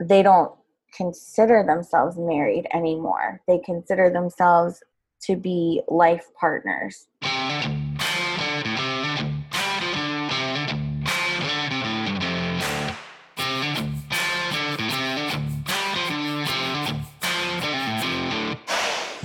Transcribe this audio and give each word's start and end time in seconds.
they 0.00 0.22
don't 0.22 0.52
consider 0.94 1.64
themselves 1.66 2.16
married 2.18 2.66
anymore. 2.72 3.40
They 3.46 3.58
consider 3.58 4.10
themselves 4.10 4.82
to 5.22 5.36
be 5.36 5.82
life 5.88 6.26
partners. 6.38 7.06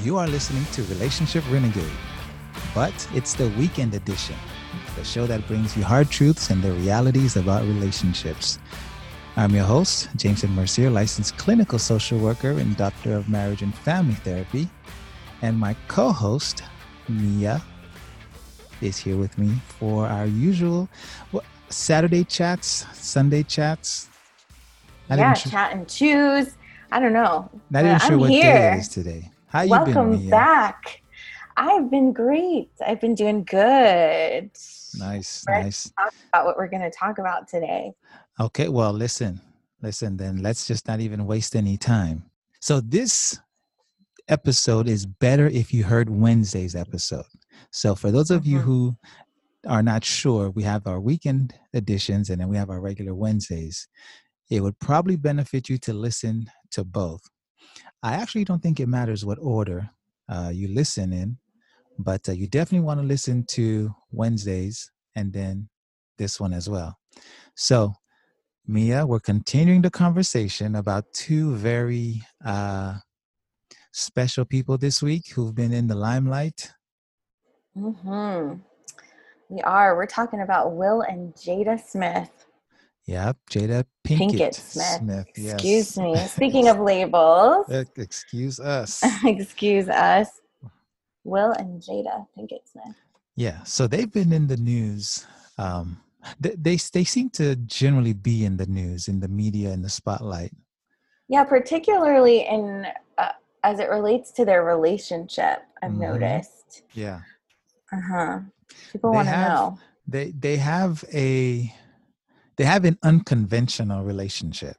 You 0.03 0.17
are 0.17 0.27
listening 0.27 0.65
to 0.73 0.83
Relationship 0.83 1.43
Renegade, 1.51 1.83
but 2.73 3.07
it's 3.13 3.33
the 3.33 3.49
weekend 3.49 3.93
edition, 3.93 4.35
the 4.95 5.03
show 5.03 5.27
that 5.27 5.47
brings 5.47 5.77
you 5.77 5.83
hard 5.83 6.09
truths 6.09 6.49
and 6.49 6.61
the 6.61 6.71
realities 6.71 7.35
about 7.35 7.63
relationships. 7.63 8.57
I'm 9.37 9.55
your 9.55 9.63
host, 9.63 10.09
Jameson 10.17 10.51
Mercier, 10.51 10.89
licensed 10.89 11.37
clinical 11.37 11.79
social 11.79 12.19
worker 12.19 12.51
and 12.51 12.75
doctor 12.75 13.13
of 13.13 13.29
marriage 13.29 13.61
and 13.61 13.73
family 13.73 14.15
therapy. 14.15 14.69
And 15.41 15.57
my 15.57 15.73
co 15.87 16.11
host, 16.11 16.63
Mia, 17.07 17.61
is 18.81 18.97
here 18.97 19.15
with 19.15 19.37
me 19.37 19.53
for 19.79 20.05
our 20.05 20.25
usual 20.25 20.89
Saturday 21.69 22.25
chats, 22.25 22.85
Sunday 22.93 23.43
chats. 23.43 24.09
Not 25.09 25.19
yeah, 25.19 25.33
sure. 25.33 25.51
chat 25.51 25.71
and 25.71 25.87
choose. 25.87 26.57
I 26.91 26.99
don't 26.99 27.13
know. 27.13 27.49
Not 27.69 27.85
even 27.85 27.99
sure 27.99 28.13
I'm 28.13 28.19
what 28.19 28.31
here. 28.31 28.43
day 28.43 28.73
it 28.73 28.79
is 28.79 28.89
today. 28.89 29.31
How 29.47 29.61
you 29.61 29.69
Welcome 29.69 30.17
been, 30.17 30.29
back. 30.29 31.01
I've 31.55 31.89
been 31.89 32.11
great. 32.11 32.69
I've 32.85 32.99
been 32.99 33.15
doing 33.15 33.45
good. 33.45 34.51
Nice, 34.95 35.43
nice. 35.47 35.91
About 36.29 36.45
what 36.45 36.57
we're 36.57 36.67
going 36.67 36.81
to 36.83 36.91
talk 36.91 37.17
about 37.17 37.47
today. 37.47 37.93
Okay, 38.39 38.69
well, 38.69 38.93
listen, 38.93 39.41
listen, 39.81 40.17
then 40.17 40.37
let's 40.37 40.65
just 40.65 40.87
not 40.87 40.99
even 40.99 41.25
waste 41.25 41.55
any 41.55 41.77
time. 41.77 42.23
So, 42.59 42.79
this 42.81 43.39
episode 44.27 44.87
is 44.87 45.05
better 45.05 45.47
if 45.47 45.73
you 45.73 45.83
heard 45.83 46.09
Wednesday's 46.09 46.75
episode. 46.75 47.25
So, 47.71 47.95
for 47.95 48.11
those 48.11 48.31
of 48.31 48.45
you 48.45 48.57
mm-hmm. 48.57 48.67
who 48.67 48.97
are 49.67 49.83
not 49.83 50.03
sure, 50.03 50.49
we 50.49 50.63
have 50.63 50.87
our 50.87 50.99
weekend 50.99 51.53
editions 51.73 52.29
and 52.29 52.41
then 52.41 52.49
we 52.49 52.57
have 52.57 52.69
our 52.69 52.81
regular 52.81 53.13
Wednesdays. 53.13 53.87
It 54.49 54.61
would 54.61 54.79
probably 54.79 55.15
benefit 55.15 55.69
you 55.69 55.77
to 55.79 55.93
listen 55.93 56.49
to 56.71 56.83
both. 56.83 57.21
I 58.03 58.15
actually 58.15 58.43
don't 58.43 58.61
think 58.61 58.79
it 58.79 58.87
matters 58.87 59.23
what 59.23 59.37
order 59.39 59.89
uh, 60.27 60.51
you 60.53 60.67
listen 60.67 61.13
in, 61.13 61.37
but 61.97 62.27
uh, 62.27 62.31
you 62.31 62.47
definitely 62.47 62.85
want 62.85 62.99
to 62.99 63.05
listen 63.05 63.45
to 63.49 63.93
Wednesdays 64.11 64.91
and 65.15 65.33
then 65.33 65.69
this 66.17 66.39
one 66.39 66.53
as 66.53 66.69
well. 66.69 66.97
So, 67.55 67.93
Mia, 68.67 69.05
we're 69.05 69.19
continuing 69.19 69.81
the 69.81 69.89
conversation 69.89 70.75
about 70.75 71.05
two 71.13 71.55
very 71.55 72.21
uh, 72.45 72.95
special 73.91 74.45
people 74.45 74.77
this 74.77 75.01
week 75.01 75.29
who've 75.33 75.53
been 75.53 75.73
in 75.73 75.87
the 75.87 75.95
limelight. 75.95 76.71
Hmm. 77.75 78.53
We 79.49 79.61
are. 79.61 79.95
We're 79.95 80.05
talking 80.05 80.41
about 80.41 80.73
Will 80.73 81.01
and 81.01 81.33
Jada 81.35 81.79
Smith. 81.79 82.29
Yep, 83.05 83.37
Jada 83.49 83.83
Pinkett, 84.05 84.31
Pinkett 84.31 84.55
Smith. 84.55 84.99
Smith 84.99 85.27
yes. 85.35 85.53
Excuse 85.53 85.97
me. 85.97 86.15
Speaking 86.27 86.67
of 86.69 86.79
labels, 86.79 87.65
excuse 87.97 88.59
us. 88.59 89.03
excuse 89.25 89.89
us. 89.89 90.40
Will 91.23 91.51
and 91.51 91.81
Jada 91.81 92.27
Pinkett 92.37 92.67
Smith. 92.71 92.95
Yeah, 93.35 93.63
so 93.63 93.87
they've 93.87 94.11
been 94.11 94.33
in 94.33 94.47
the 94.47 94.57
news 94.57 95.25
um, 95.57 96.01
they, 96.39 96.55
they 96.57 96.77
they 96.93 97.03
seem 97.03 97.29
to 97.31 97.55
generally 97.55 98.13
be 98.13 98.45
in 98.45 98.57
the 98.57 98.65
news, 98.65 99.07
in 99.07 99.19
the 99.19 99.27
media, 99.27 99.71
in 99.71 99.81
the 99.81 99.89
spotlight. 99.89 100.51
Yeah, 101.27 101.43
particularly 101.43 102.47
in 102.47 102.87
uh, 103.17 103.31
as 103.63 103.79
it 103.79 103.89
relates 103.89 104.31
to 104.33 104.45
their 104.45 104.63
relationship. 104.63 105.59
I've 105.81 105.91
mm-hmm. 105.91 106.01
noticed. 106.01 106.83
Yeah. 106.93 107.21
Uh 107.91 108.01
huh. 108.07 108.39
People 108.91 109.11
want 109.11 109.27
to 109.27 109.35
know. 109.35 109.79
They 110.07 110.31
they 110.31 110.57
have 110.57 111.03
a 111.13 111.73
they 112.57 112.63
have 112.63 112.85
an 112.85 112.97
unconventional 113.03 114.03
relationship. 114.03 114.77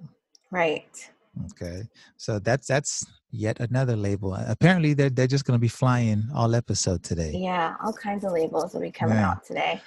Right. 0.50 1.10
Okay. 1.50 1.82
So 2.18 2.38
that's 2.38 2.66
that's 2.66 3.06
yet 3.30 3.58
another 3.60 3.96
label. 3.96 4.34
Apparently, 4.34 4.92
they're 4.92 5.10
they're 5.10 5.26
just 5.26 5.44
going 5.44 5.58
to 5.58 5.60
be 5.60 5.68
flying 5.68 6.24
all 6.34 6.54
episode 6.54 7.02
today. 7.02 7.32
Yeah, 7.34 7.74
all 7.82 7.92
kinds 7.92 8.24
of 8.24 8.32
labels 8.32 8.74
will 8.74 8.82
be 8.82 8.90
coming 8.90 9.16
yeah. 9.16 9.30
out 9.30 9.44
today. 9.44 9.80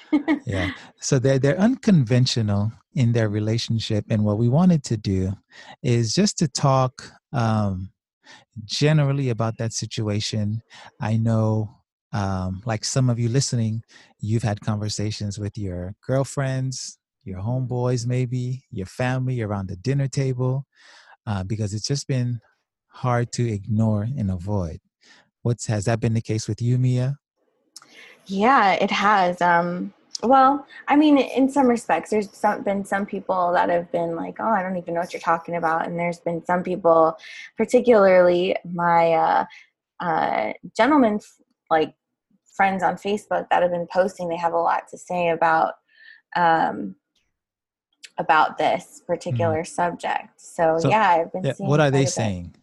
yeah, 0.45 0.71
so 0.99 1.19
they're 1.19 1.39
they're 1.39 1.59
unconventional 1.59 2.71
in 2.95 3.13
their 3.13 3.29
relationship, 3.29 4.05
and 4.09 4.25
what 4.25 4.39
we 4.39 4.49
wanted 4.49 4.83
to 4.85 4.97
do 4.97 5.33
is 5.83 6.13
just 6.13 6.37
to 6.39 6.47
talk 6.47 7.11
um, 7.31 7.91
generally 8.63 9.29
about 9.29 9.57
that 9.57 9.73
situation. 9.73 10.61
I 10.99 11.17
know. 11.17 11.69
Um, 12.13 12.61
like 12.65 12.85
some 12.85 13.09
of 13.09 13.19
you 13.19 13.27
listening, 13.27 13.83
you've 14.21 14.43
had 14.43 14.61
conversations 14.61 15.37
with 15.37 15.57
your 15.57 15.95
girlfriends, 16.07 16.97
your 17.25 17.41
homeboys, 17.41 18.07
maybe 18.07 18.63
your 18.71 18.85
family 18.85 19.41
around 19.41 19.67
the 19.67 19.75
dinner 19.75 20.07
table, 20.07 20.65
uh, 21.25 21.43
because 21.43 21.73
it's 21.73 21.87
just 21.87 22.07
been 22.07 22.39
hard 22.87 23.31
to 23.33 23.51
ignore 23.51 24.03
and 24.03 24.31
avoid. 24.31 24.79
What's 25.41 25.67
has 25.67 25.85
that 25.85 25.99
been 25.99 26.13
the 26.13 26.21
case 26.21 26.47
with 26.47 26.61
you, 26.61 26.77
Mia? 26.77 27.17
Yeah, 28.25 28.73
it 28.73 28.89
has. 28.89 29.41
Um, 29.41 29.93
well, 30.23 30.65
I 30.87 30.95
mean, 30.95 31.17
in 31.17 31.49
some 31.49 31.67
respects, 31.67 32.09
there's 32.09 32.35
some, 32.35 32.63
been 32.63 32.85
some 32.85 33.05
people 33.05 33.51
that 33.53 33.69
have 33.69 33.91
been 33.91 34.15
like, 34.15 34.37
"Oh, 34.39 34.49
I 34.49 34.63
don't 34.63 34.77
even 34.77 34.93
know 34.93 35.01
what 35.01 35.13
you're 35.13 35.19
talking 35.19 35.55
about," 35.55 35.85
and 35.85 35.99
there's 35.99 36.19
been 36.19 36.43
some 36.45 36.63
people, 36.63 37.17
particularly 37.57 38.55
my 38.63 39.13
uh, 39.13 39.45
uh, 39.99 40.53
gentlemen, 40.75 41.19
like 41.69 41.93
friends 42.55 42.81
on 42.81 42.95
Facebook, 42.95 43.47
that 43.49 43.61
have 43.61 43.71
been 43.71 43.87
posting. 43.91 44.29
They 44.29 44.37
have 44.37 44.53
a 44.53 44.57
lot 44.57 44.87
to 44.89 44.97
say 44.97 45.29
about 45.29 45.73
um, 46.35 46.95
about 48.17 48.57
this 48.57 49.01
particular 49.05 49.61
mm-hmm. 49.61 49.73
subject. 49.73 50.39
So, 50.39 50.77
so, 50.79 50.89
yeah, 50.89 51.09
I've 51.09 51.31
been. 51.31 51.43
Seeing 51.43 51.55
Yeah, 51.59 51.67
what 51.67 51.79
are 51.79 51.91
they 51.91 52.05
saying? 52.05 52.55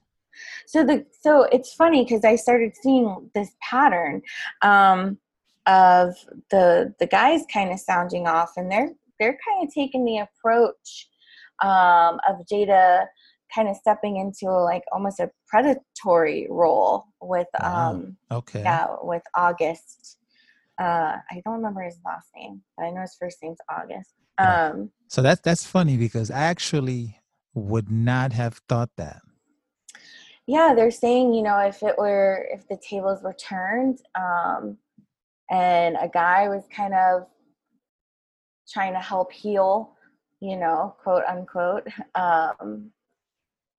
so 0.66 0.84
the 0.84 1.04
so 1.20 1.42
it's 1.44 1.74
funny 1.74 2.04
because 2.04 2.24
i 2.24 2.36
started 2.36 2.72
seeing 2.76 3.30
this 3.34 3.50
pattern 3.60 4.22
um, 4.62 5.18
of 5.66 6.14
the 6.50 6.94
the 6.98 7.06
guys 7.06 7.42
kind 7.52 7.70
of 7.70 7.78
sounding 7.78 8.26
off 8.26 8.52
and 8.56 8.70
they're 8.70 8.92
they're 9.18 9.38
kind 9.46 9.66
of 9.66 9.72
taking 9.72 10.04
the 10.04 10.18
approach 10.18 11.08
um, 11.62 12.18
of 12.28 12.44
jada 12.50 13.06
kind 13.54 13.68
of 13.68 13.76
stepping 13.76 14.16
into 14.16 14.50
like 14.50 14.82
almost 14.92 15.20
a 15.20 15.30
predatory 15.46 16.46
role 16.50 17.04
with 17.20 17.48
um 17.60 18.16
okay 18.30 18.62
yeah 18.62 18.86
with 19.02 19.22
august 19.36 20.18
uh 20.80 21.16
i 21.30 21.42
don't 21.44 21.56
remember 21.56 21.82
his 21.82 21.98
last 22.04 22.28
name 22.34 22.62
but 22.76 22.84
i 22.84 22.90
know 22.90 23.02
his 23.02 23.16
first 23.20 23.36
name's 23.42 23.58
august 23.70 24.14
um 24.38 24.90
so 25.08 25.22
that's 25.22 25.40
that's 25.40 25.66
funny 25.66 25.96
because 25.96 26.30
i 26.30 26.40
actually 26.40 27.16
would 27.54 27.90
not 27.90 28.32
have 28.32 28.60
thought 28.68 28.90
that 28.96 29.20
yeah 30.46 30.72
they're 30.74 30.90
saying 30.90 31.32
you 31.32 31.42
know 31.42 31.58
if 31.58 31.82
it 31.82 31.96
were 31.98 32.46
if 32.52 32.66
the 32.68 32.76
tables 32.76 33.22
were 33.22 33.34
turned 33.34 33.98
um, 34.14 34.76
and 35.50 35.96
a 36.00 36.08
guy 36.08 36.48
was 36.48 36.64
kind 36.74 36.94
of 36.94 37.26
trying 38.68 38.94
to 38.94 39.00
help 39.00 39.32
heal 39.32 39.92
you 40.40 40.56
know 40.56 40.94
quote 41.02 41.24
unquote 41.28 41.86
um, 42.14 42.90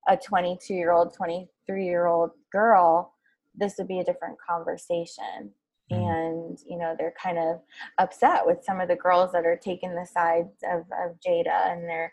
a 0.08 0.18
22 0.18 0.74
year 0.74 0.92
old 0.92 1.14
23 1.16 1.86
year 1.86 2.06
old 2.06 2.32
girl 2.52 3.14
this 3.56 3.76
would 3.78 3.88
be 3.88 4.00
a 4.00 4.04
different 4.04 4.38
conversation. 4.40 5.52
And 5.92 6.58
you 6.68 6.78
know 6.78 6.96
they're 6.98 7.14
kind 7.22 7.38
of 7.38 7.62
upset 8.00 8.46
with 8.46 8.64
some 8.64 8.82
of 8.82 8.88
the 8.88 8.96
girls 8.96 9.32
that 9.32 9.46
are 9.46 9.60
taking 9.62 9.94
the 9.94 10.08
sides 10.12 10.50
of, 10.64 10.82
of 11.04 11.16
jada 11.20 11.72
and 11.72 11.88
they're 11.88 12.12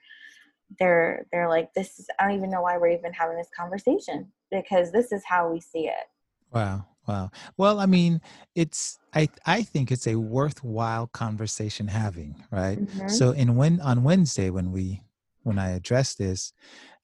they're 0.79 1.27
they're 1.33 1.49
like 1.49 1.73
this 1.75 1.99
is 1.99 2.07
i 2.19 2.27
don't 2.27 2.37
even 2.37 2.51
know 2.51 2.63
why 2.63 2.77
we're 2.77 2.89
even 2.89 3.13
having 3.13 3.37
this 3.37 3.49
conversation 3.57 4.31
because 4.51 4.93
this 4.93 5.13
is 5.13 5.23
how 5.25 5.51
we 5.51 5.61
see 5.61 5.87
it. 5.87 6.09
Wow. 6.53 6.87
Wow. 7.07 7.31
Well, 7.57 7.81
I 7.81 7.87
mean, 7.87 8.21
it's 8.55 8.99
I 9.15 9.29
I 9.47 9.63
think 9.63 9.91
it's 9.91 10.07
a 10.07 10.17
worthwhile 10.17 11.09
conversation 11.09 11.89
having, 11.89 12.45
right? 12.53 12.79
Mm-hmm. 12.79 13.09
So 13.09 13.33
in 13.33 13.57
when 13.57 13.81
on 13.81 14.05
Wednesday 14.05 14.51
when 14.51 14.71
we 14.71 15.03
when 15.43 15.59
I 15.59 15.71
addressed 15.71 16.19
this, 16.19 16.53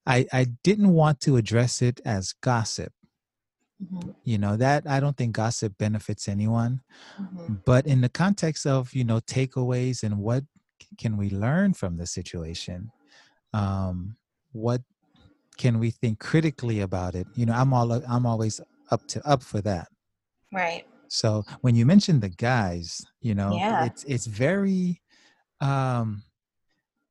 I 0.07 0.27
I 0.33 0.45
didn't 0.63 0.93
want 0.93 1.21
to 1.21 1.37
address 1.37 1.83
it 1.83 2.01
as 2.05 2.35
gossip. 2.35 2.93
Mm-hmm. 3.83 4.11
You 4.25 4.39
know, 4.39 4.57
that 4.57 4.87
I 4.89 5.01
don't 5.01 5.17
think 5.17 5.35
gossip 5.35 5.77
benefits 5.79 6.29
anyone. 6.29 6.81
Mm-hmm. 7.21 7.55
But 7.65 7.87
in 7.87 8.01
the 8.01 8.09
context 8.09 8.67
of, 8.67 8.95
you 8.95 9.05
know, 9.05 9.21
takeaways 9.21 10.03
and 10.03 10.19
what 10.19 10.45
can 10.99 11.17
we 11.17 11.29
learn 11.31 11.75
from 11.75 11.97
the 11.97 12.07
situation? 12.07 12.91
Um, 13.53 14.17
what 14.53 14.81
can 15.57 15.79
we 15.79 15.91
think 15.91 16.19
critically 16.19 16.81
about 16.81 17.15
it 17.15 17.27
you 17.35 17.47
know 17.47 17.53
i'm 17.53 17.73
all 17.73 17.91
i'm 17.93 18.27
always 18.27 18.61
up 18.91 19.07
to 19.07 19.27
up 19.27 19.43
for 19.43 19.61
that 19.61 19.89
right 20.53 20.85
so 21.09 21.45
when 21.61 21.75
you 21.75 21.87
mentioned 21.87 22.21
the 22.21 22.29
guys 22.29 23.01
you 23.21 23.35
know 23.35 23.57
yeah. 23.57 23.85
it's 23.85 24.05
it's 24.05 24.27
very 24.27 25.01
um 25.61 26.23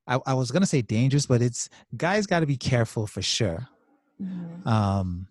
I, 0.08 0.20
I 0.28 0.34
was 0.36 0.52
gonna 0.52 0.68
say 0.68 0.84
dangerous, 0.84 1.26
but 1.26 1.42
it's 1.42 1.68
guys 1.98 2.28
got 2.28 2.42
to 2.42 2.46
be 2.46 2.58
careful 2.58 3.08
for 3.08 3.24
sure. 3.24 3.68
Mhm. 4.22 4.68
Um, 4.68 5.28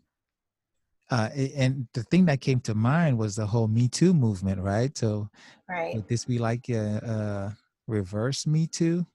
uh, 1.10 1.28
and 1.56 1.86
the 1.94 2.02
thing 2.04 2.26
that 2.26 2.40
came 2.40 2.60
to 2.60 2.74
mind 2.74 3.18
was 3.18 3.36
the 3.36 3.46
whole 3.46 3.68
Me 3.68 3.88
Too 3.88 4.14
movement, 4.14 4.60
right? 4.60 4.96
So 4.96 5.28
Right. 5.68 5.94
would 5.94 6.08
this 6.08 6.24
be 6.24 6.38
like 6.38 6.68
a, 6.68 7.54
a 7.56 7.56
reverse 7.86 8.46
Me 8.46 8.66
Too? 8.66 9.06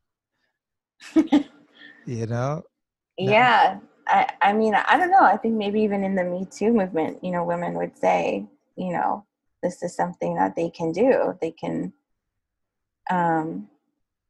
You 2.06 2.26
know? 2.26 2.64
No. 3.20 3.32
yeah. 3.32 3.80
I, 4.08 4.28
I 4.42 4.54
mean, 4.54 4.74
I 4.74 4.98
don't 4.98 5.12
know. 5.12 5.22
I 5.22 5.38
think 5.38 5.54
maybe 5.56 5.82
even 5.82 6.04
in 6.04 6.16
the 6.16 6.24
Me 6.24 6.48
Too 6.50 6.74
movement, 6.74 7.24
you 7.24 7.32
know, 7.32 7.44
women 7.44 7.76
would 7.76 7.96
say, 7.96 8.48
you 8.76 8.94
know, 8.94 9.26
this 9.62 9.84
is 9.84 9.96
something 9.96 10.36
that 10.36 10.56
they 10.56 10.72
can 10.72 10.92
do. 10.92 11.38
They 11.40 11.52
can 11.52 11.94
um, 13.12 13.68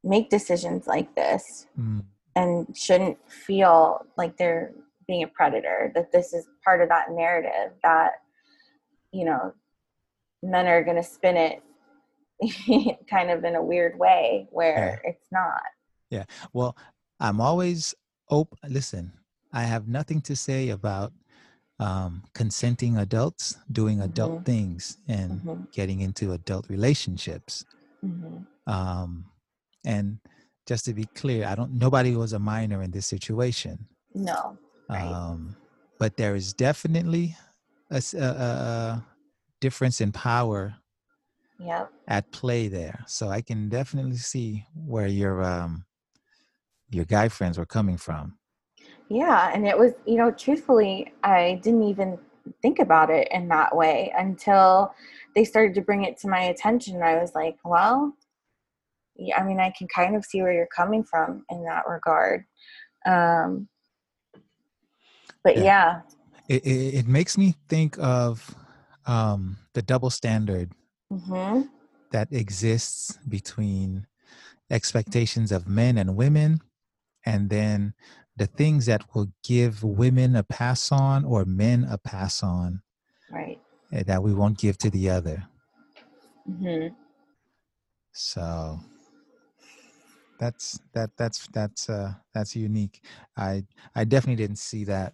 make 0.03 0.29
decisions 0.29 0.87
like 0.87 1.15
this 1.15 1.67
Mm, 1.79 2.03
and 2.35 2.75
shouldn't 2.75 3.17
feel 3.31 4.05
like 4.17 4.37
they're 4.37 4.73
being 5.09 5.23
a 5.23 5.27
predator, 5.27 5.91
that 5.95 6.11
this 6.11 6.33
is 6.33 6.47
part 6.63 6.81
of 6.81 6.87
that 6.89 7.07
narrative 7.09 7.71
that, 7.81 8.11
you 9.11 9.25
know, 9.25 9.51
men 10.43 10.67
are 10.67 10.83
going 10.83 10.95
to 10.95 11.03
spin 11.03 11.35
it 11.35 11.63
kind 13.09 13.31
of 13.31 13.43
in 13.43 13.55
a 13.55 13.61
weird 13.61 13.97
way 13.97 14.47
where 14.51 15.01
it's 15.03 15.25
not. 15.31 15.63
Yeah. 16.11 16.25
Well, 16.53 16.77
I'm 17.19 17.41
always 17.41 17.95
open. 18.29 18.57
Listen, 18.69 19.11
I 19.51 19.63
have 19.63 19.87
nothing 19.87 20.21
to 20.21 20.35
say 20.35 20.69
about 20.69 21.11
um, 21.79 22.23
consenting 22.33 22.97
adults 22.97 23.57
doing 23.71 24.01
adult 24.01 24.41
Mhm. 24.41 24.45
things 24.45 24.97
and 25.07 25.41
Mhm, 25.41 25.71
getting 25.71 26.01
into 26.01 26.33
adult 26.33 26.69
relationships. 26.69 27.65
mhm. 28.03 28.45
Um, 28.67 29.25
and 29.85 30.19
just 30.67 30.85
to 30.85 30.93
be 30.93 31.05
clear, 31.15 31.47
I 31.47 31.55
don't. 31.55 31.71
Nobody 31.73 32.15
was 32.15 32.33
a 32.33 32.39
minor 32.39 32.83
in 32.83 32.91
this 32.91 33.07
situation. 33.07 33.87
No. 34.13 34.57
Right. 34.89 35.11
Um, 35.11 35.55
but 35.99 36.17
there 36.17 36.35
is 36.35 36.53
definitely 36.53 37.35
a 37.91 39.01
difference 39.61 40.01
in 40.01 40.11
power 40.11 40.75
Yep. 41.59 41.91
at 42.07 42.31
play 42.31 42.67
there. 42.67 43.03
So 43.07 43.29
I 43.29 43.41
can 43.41 43.69
definitely 43.69 44.17
see 44.17 44.65
where 44.73 45.07
your 45.07 45.43
um, 45.43 45.85
your 46.89 47.05
guy 47.05 47.29
friends 47.29 47.57
were 47.57 47.65
coming 47.65 47.97
from. 47.97 48.37
Yeah, 49.09 49.51
and 49.53 49.67
it 49.67 49.77
was, 49.77 49.93
you 50.05 50.15
know, 50.17 50.31
truthfully, 50.31 51.13
I 51.23 51.59
didn't 51.63 51.83
even 51.83 52.19
think 52.61 52.79
about 52.79 53.09
it 53.09 53.27
in 53.31 53.47
that 53.49 53.75
way 53.75 54.13
until 54.17 54.93
they 55.35 55.43
started 55.43 55.75
to 55.75 55.81
bring 55.81 56.03
it 56.03 56.17
to 56.19 56.27
my 56.27 56.41
attention. 56.41 57.01
I 57.01 57.19
was 57.19 57.33
like, 57.35 57.57
well, 57.63 58.15
yeah, 59.15 59.39
I 59.39 59.43
mean, 59.43 59.59
I 59.59 59.71
can 59.77 59.87
kind 59.87 60.15
of 60.15 60.25
see 60.25 60.41
where 60.41 60.53
you're 60.53 60.67
coming 60.75 61.03
from 61.03 61.43
in 61.49 61.63
that 61.65 61.87
regard. 61.87 62.45
Um, 63.05 63.67
but 65.43 65.57
Yeah. 65.57 65.61
yeah, 65.61 66.01
It, 66.49 66.65
it, 66.65 66.95
it 66.95 67.07
makes 67.07 67.37
me 67.37 67.55
think 67.69 67.97
of 67.99 68.55
um, 69.07 69.57
the 69.73 69.81
double 69.81 70.09
standard 70.11 70.71
hmm 71.11 71.61
that 72.11 72.29
exists 72.31 73.17
between 73.27 74.07
expectations 74.71 75.51
of 75.51 75.67
men 75.67 75.97
and 75.97 76.15
women, 76.17 76.61
and 77.25 77.49
then 77.49 77.93
the 78.37 78.47
things 78.47 78.87
that 78.87 79.03
will 79.15 79.29
give 79.43 79.83
women 79.83 80.35
a 80.35 80.43
pass 80.43 80.91
on 80.91 81.25
or 81.25 81.45
men 81.45 81.85
a 81.89 81.97
pass 81.97 82.43
on 82.43 82.81
right. 83.31 83.59
eh, 83.93 84.03
that 84.07 84.23
we 84.23 84.33
won't 84.33 84.59
give 84.59 84.77
to 84.79 84.89
the 84.91 85.09
other. 85.09 85.45
hmm 86.47 86.87
So 88.13 88.79
that's 90.39 90.79
that 90.93 91.11
that's 91.17 91.47
that's 91.49 91.89
uh 91.89 92.13
that's 92.33 92.55
unique. 92.55 93.03
I 93.37 93.65
I 93.95 94.05
definitely 94.05 94.43
didn't 94.43 94.59
see 94.59 94.85
that 94.85 95.13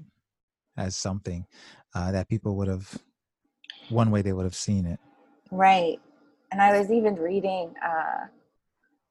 as 0.77 0.95
something 0.95 1.45
uh, 1.93 2.11
that 2.11 2.27
people 2.29 2.55
would 2.57 2.67
have 2.67 2.97
one 3.89 4.11
way 4.11 4.21
they 4.21 4.33
would 4.33 4.45
have 4.45 4.55
seen 4.55 4.85
it. 4.85 4.99
Right. 5.51 5.99
And 6.51 6.61
I 6.61 6.77
was 6.77 6.91
even 6.91 7.15
reading 7.15 7.73
uh, 7.85 8.27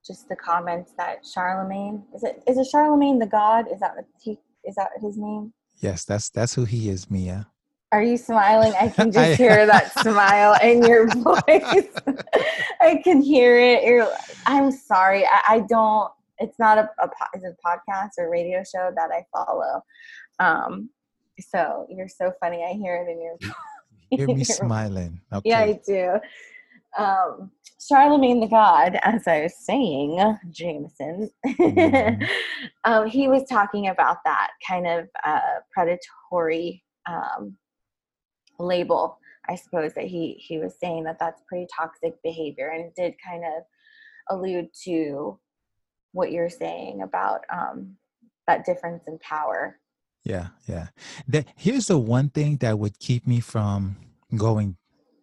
just 0.06 0.28
the 0.28 0.36
comments 0.36 0.92
that 0.96 1.26
Charlemagne 1.26 2.04
is 2.14 2.22
it 2.22 2.42
is 2.46 2.58
it 2.58 2.66
Charlemagne 2.66 3.18
the 3.18 3.26
God? 3.26 3.66
Is 3.72 3.80
that 3.80 3.96
what 3.96 4.06
he 4.20 4.38
is 4.64 4.74
that 4.76 4.90
his 5.00 5.16
name? 5.16 5.52
Yes, 5.80 6.04
that's 6.04 6.30
that's 6.30 6.54
who 6.54 6.64
he 6.64 6.88
is, 6.88 7.10
Mia. 7.10 7.48
Are 7.92 8.02
you 8.02 8.16
smiling? 8.16 8.72
I 8.80 8.88
can 8.88 9.12
just 9.12 9.38
hear 9.38 9.66
that 9.66 9.92
smile 10.00 10.56
in 10.62 10.82
your 10.82 11.06
voice. 11.08 11.44
I 12.80 13.00
can 13.04 13.22
hear 13.22 13.58
it. 13.58 13.84
You're, 13.84 14.12
I'm 14.46 14.72
sorry. 14.72 15.24
I, 15.24 15.40
I 15.48 15.60
don't. 15.60 16.10
It's 16.38 16.58
not 16.58 16.78
a, 16.78 16.90
a 17.00 17.08
it's 17.34 17.44
a 17.44 17.54
podcast 17.64 18.10
or 18.18 18.28
radio 18.30 18.64
show 18.64 18.90
that 18.96 19.10
I 19.12 19.24
follow. 19.32 19.82
Um, 20.40 20.90
so 21.40 21.86
you're 21.90 22.08
so 22.08 22.32
funny. 22.40 22.64
I 22.64 22.72
hear 22.74 22.96
it 22.96 23.10
in 23.10 23.22
your 23.22 23.36
Hear 24.10 24.28
me 24.28 24.44
smiling. 24.44 25.20
Okay. 25.32 25.50
Yeah, 25.50 25.60
I 25.60 25.80
do. 25.86 26.20
Um, 27.02 27.50
Charlemagne 27.80 28.40
the 28.40 28.46
God, 28.46 28.98
as 29.02 29.26
I 29.26 29.42
was 29.42 29.56
saying, 29.56 30.36
Jameson, 30.50 31.30
Mhm. 31.44 32.28
um, 32.84 33.06
he 33.06 33.28
was 33.28 33.44
talking 33.48 33.88
about 33.88 34.18
that 34.24 34.50
kind 34.66 34.86
of 34.86 35.08
uh, 35.24 35.40
predatory 35.72 36.84
um, 37.06 37.56
label, 38.58 39.18
I 39.48 39.56
suppose 39.56 39.92
that 39.94 40.04
he 40.04 40.34
he 40.34 40.58
was 40.58 40.78
saying 40.78 41.04
that 41.04 41.18
that's 41.18 41.42
pretty 41.48 41.66
toxic 41.74 42.14
behavior, 42.22 42.68
and 42.68 42.94
did 42.94 43.14
kind 43.26 43.44
of 43.44 43.64
allude 44.30 44.68
to 44.84 45.38
what 46.12 46.32
you're 46.32 46.48
saying 46.48 47.02
about 47.02 47.40
um, 47.52 47.96
that 48.46 48.64
difference 48.64 49.04
in 49.06 49.18
power. 49.18 49.78
Yeah, 50.24 50.48
yeah. 50.66 50.88
The, 51.28 51.44
here's 51.56 51.86
the 51.88 51.98
one 51.98 52.30
thing 52.30 52.56
that 52.58 52.78
would 52.78 52.98
keep 52.98 53.26
me 53.26 53.40
from 53.40 53.96
going 54.34 54.76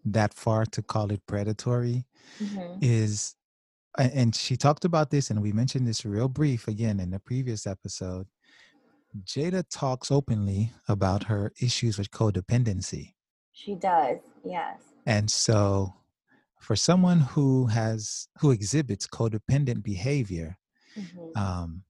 that 0.06 0.34
far 0.34 0.66
to 0.66 0.82
call 0.82 1.12
it 1.12 1.26
predatory 1.28 2.06
Mhm. 2.40 2.78
is 2.82 3.36
and 3.98 4.34
she 4.36 4.56
talked 4.56 4.86
about 4.86 5.10
this 5.12 5.30
and 5.30 5.42
we 5.42 5.52
mentioned 5.52 5.86
this 5.88 6.06
real 6.06 6.30
brief 6.30 6.68
again 6.68 7.00
in 7.00 7.12
the 7.12 7.20
previous 7.20 7.68
episode. 7.68 8.28
Jada 9.26 9.64
talks 9.70 10.12
openly 10.12 10.72
about 10.88 11.24
her 11.26 11.52
issues 11.62 11.98
with 11.98 12.12
codependency. 12.12 13.16
She 13.52 13.76
does, 13.76 14.20
yes. 14.46 14.82
And 15.06 15.30
so 15.30 15.94
for 16.60 16.76
someone 16.76 17.20
who 17.22 17.68
has 17.68 18.28
who 18.40 18.52
exhibits 18.52 19.08
codependent 19.08 19.84
behavior, 19.84 20.58
Mhm. 20.98 21.38
um, 21.38 21.84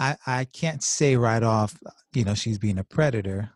I, 0.00 0.16
I 0.26 0.44
can't 0.46 0.82
say 0.82 1.14
right 1.16 1.42
off, 1.42 1.76
you 2.14 2.24
know, 2.24 2.34
she's 2.34 2.58
being 2.58 2.78
a 2.78 2.84
predator. 2.84 3.50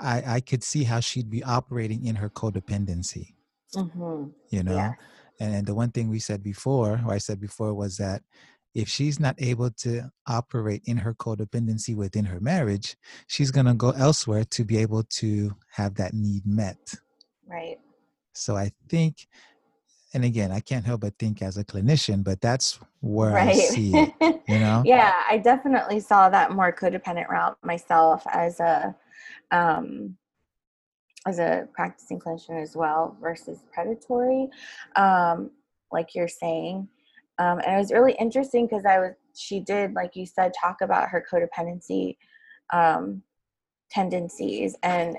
I, 0.00 0.22
I 0.26 0.40
could 0.40 0.62
see 0.62 0.84
how 0.84 1.00
she'd 1.00 1.30
be 1.30 1.42
operating 1.42 2.04
in 2.04 2.16
her 2.16 2.28
codependency, 2.28 3.34
Mhm. 3.74 4.32
you 4.50 4.62
know? 4.62 4.76
Yeah. 4.76 4.92
And 5.40 5.66
the 5.66 5.74
one 5.74 5.90
thing 5.90 6.10
we 6.10 6.20
said 6.20 6.42
before, 6.42 7.00
or 7.04 7.12
I 7.12 7.18
said 7.18 7.40
before, 7.40 7.74
was 7.74 7.96
that 7.96 8.22
if 8.74 8.88
she's 8.88 9.18
not 9.18 9.36
able 9.38 9.70
to 9.70 10.10
operate 10.26 10.82
in 10.84 10.98
her 10.98 11.14
codependency 11.14 11.96
within 11.96 12.24
her 12.26 12.40
marriage, 12.40 12.96
she's 13.28 13.50
going 13.50 13.66
to 13.66 13.74
go 13.74 13.90
elsewhere 13.90 14.44
to 14.44 14.64
be 14.64 14.76
able 14.78 15.04
to 15.04 15.54
have 15.72 15.94
that 15.94 16.12
need 16.12 16.44
met. 16.46 16.94
Right. 17.46 17.78
So 18.32 18.56
I 18.56 18.72
think, 18.88 19.26
and 20.14 20.24
again, 20.24 20.52
I 20.52 20.60
can't 20.60 20.84
help 20.84 21.02
but 21.02 21.18
think 21.18 21.42
as 21.42 21.58
a 21.58 21.64
clinician, 21.64 22.22
but 22.22 22.40
that's 22.40 22.78
where 23.00 23.36
I 23.36 23.52
see 23.52 23.98
it, 23.98 24.14
you 24.20 24.58
know? 24.58 24.82
yeah, 24.86 25.12
I 25.28 25.38
definitely 25.38 26.00
saw 26.00 26.28
that 26.28 26.52
more 26.52 26.72
codependent 26.72 27.28
route 27.28 27.58
myself 27.62 28.24
as 28.32 28.60
a 28.60 28.94
um 29.50 30.16
as 31.26 31.38
a 31.38 31.68
practicing 31.72 32.20
clinician 32.20 32.62
as 32.62 32.76
well 32.76 33.16
versus 33.20 33.58
predatory. 33.72 34.48
Um, 34.96 35.50
like 35.90 36.14
you're 36.14 36.28
saying. 36.28 36.88
Um, 37.38 37.58
and 37.60 37.74
it 37.74 37.78
was 37.78 37.92
really 37.92 38.12
interesting 38.12 38.66
because 38.66 38.84
I 38.84 38.98
was 38.98 39.12
she 39.36 39.58
did, 39.58 39.94
like 39.94 40.14
you 40.14 40.26
said, 40.26 40.52
talk 40.58 40.80
about 40.80 41.08
her 41.08 41.24
codependency 41.30 42.16
um 42.72 43.22
tendencies 43.90 44.76
and 44.82 45.16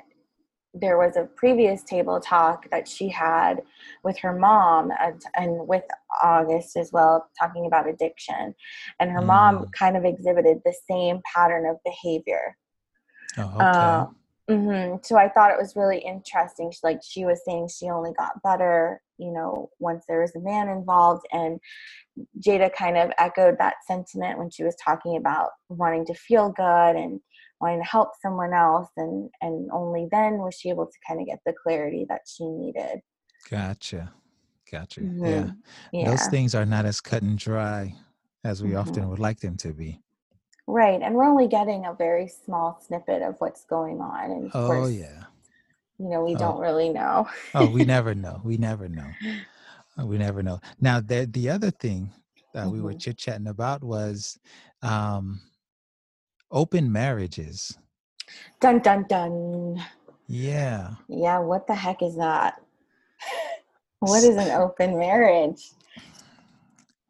there 0.75 0.97
was 0.97 1.15
a 1.15 1.23
previous 1.23 1.83
table 1.83 2.19
talk 2.19 2.69
that 2.69 2.87
she 2.87 3.07
had 3.07 3.61
with 4.03 4.17
her 4.19 4.37
mom 4.37 4.91
and, 4.99 5.21
and 5.35 5.67
with 5.67 5.83
August 6.21 6.75
as 6.75 6.91
well, 6.91 7.27
talking 7.39 7.65
about 7.65 7.87
addiction. 7.87 8.53
And 8.99 9.09
her 9.11 9.21
mom 9.21 9.59
Mm. 9.59 9.71
kind 9.71 9.97
of 9.97 10.03
exhibited 10.05 10.61
the 10.65 10.75
same 10.89 11.21
pattern 11.33 11.65
of 11.65 11.77
behavior. 11.83 12.57
Oh, 13.37 13.43
okay. 13.43 13.65
Uh, 13.65 14.05
hmm 14.47 14.95
So 15.01 15.17
I 15.17 15.29
thought 15.29 15.51
it 15.51 15.57
was 15.57 15.75
really 15.75 15.99
interesting. 15.99 16.71
She, 16.71 16.79
like 16.83 16.99
she 17.03 17.25
was 17.25 17.41
saying, 17.45 17.69
she 17.69 17.89
only 17.89 18.11
got 18.13 18.43
better, 18.43 19.01
you 19.17 19.31
know, 19.31 19.69
once 19.79 20.03
there 20.07 20.21
was 20.21 20.35
a 20.35 20.39
man 20.39 20.67
involved. 20.69 21.25
And 21.31 21.59
Jada 22.39 22.73
kind 22.73 22.97
of 22.97 23.11
echoed 23.17 23.57
that 23.59 23.75
sentiment 23.87 24.37
when 24.37 24.49
she 24.49 24.63
was 24.63 24.75
talking 24.75 25.17
about 25.17 25.51
wanting 25.69 26.05
to 26.05 26.13
feel 26.13 26.49
good 26.51 26.95
and 26.95 27.19
wanting 27.61 27.79
to 27.79 27.85
help 27.85 28.09
someone 28.21 28.53
else. 28.53 28.89
And 28.97 29.29
and 29.41 29.69
only 29.71 30.07
then 30.11 30.39
was 30.39 30.55
she 30.55 30.69
able 30.69 30.85
to 30.87 30.97
kind 31.07 31.19
of 31.21 31.27
get 31.27 31.39
the 31.45 31.53
clarity 31.53 32.05
that 32.09 32.21
she 32.27 32.45
needed. 32.47 33.01
Gotcha. 33.49 34.13
Gotcha. 34.71 35.01
Yeah. 35.01 35.51
Mhm. 35.51 35.57
Yeah. 35.91 36.05
Those 36.11 36.27
things 36.27 36.55
are 36.55 36.65
not 36.65 36.85
as 36.85 37.01
cut 37.01 37.21
and 37.23 37.37
dry 37.37 37.95
as 38.43 38.61
we 38.63 38.69
Mhm. 38.71 38.79
often 38.79 39.09
would 39.09 39.19
like 39.19 39.39
them 39.39 39.57
to 39.57 39.73
be. 39.73 40.01
Right. 40.67 41.01
And 41.01 41.15
we're 41.15 41.25
only 41.25 41.47
getting 41.47 41.85
a 41.85 41.93
very 41.93 42.27
small 42.27 42.79
snippet 42.81 43.21
of 43.21 43.39
what's 43.39 43.65
going 43.65 44.01
on. 44.01 44.31
And 44.31 44.45
of 44.47 44.53
Oh, 44.53 44.65
course, 44.67 44.91
yeah. 44.91 45.25
you 45.99 46.09
know, 46.09 46.23
we 46.23 46.33
Oh. 46.35 46.37
don't 46.39 46.59
really 46.59 46.89
know. 46.89 47.27
Oh, 47.53 47.69
we 47.69 47.83
never 47.85 48.15
know. 48.15 48.41
We 48.43 48.57
never 48.57 48.89
know. 48.89 49.15
Uh, 49.97 50.05
We 50.05 50.17
never 50.17 50.43
know. 50.43 50.59
Now, 50.81 50.99
the 50.99 51.25
the 51.25 51.49
other 51.49 51.71
thing 51.71 52.11
that 52.53 52.69
we 52.69 52.81
were 52.81 52.93
Mhm. 52.93 52.99
chit 52.99 53.17
chatting 53.17 53.47
about 53.47 53.81
was 53.83 54.37
um, 54.81 55.41
open 56.51 56.91
marriages. 56.91 57.77
Dun 58.59 58.79
dun 58.79 59.05
dun. 59.07 59.83
Yeah. 60.27 60.91
Yeah, 61.07 61.39
what 61.39 61.67
the 61.67 61.75
heck 61.75 62.01
is 62.01 62.15
that? 62.17 62.61
What 63.99 64.23
is 64.23 64.35
an 64.35 64.51
open 64.51 64.99
marriage? 64.99 65.71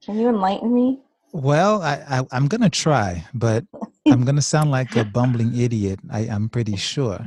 Can 0.06 0.18
you 0.18 0.30
enlighten 0.30 0.74
me? 0.74 1.02
Well, 1.34 1.82
I, 1.82 1.96
I 2.08 2.26
I'm 2.32 2.48
gonna 2.48 2.70
try, 2.70 3.26
but 3.34 3.66
I'm 4.10 4.24
gonna 4.24 4.42
sound 4.42 4.72
like 4.72 4.96
a 4.96 5.04
bumbling 5.04 5.54
idiot. 5.60 6.00
I, 6.10 6.20
I'm 6.22 6.48
pretty 6.48 6.78
sure, 6.78 7.26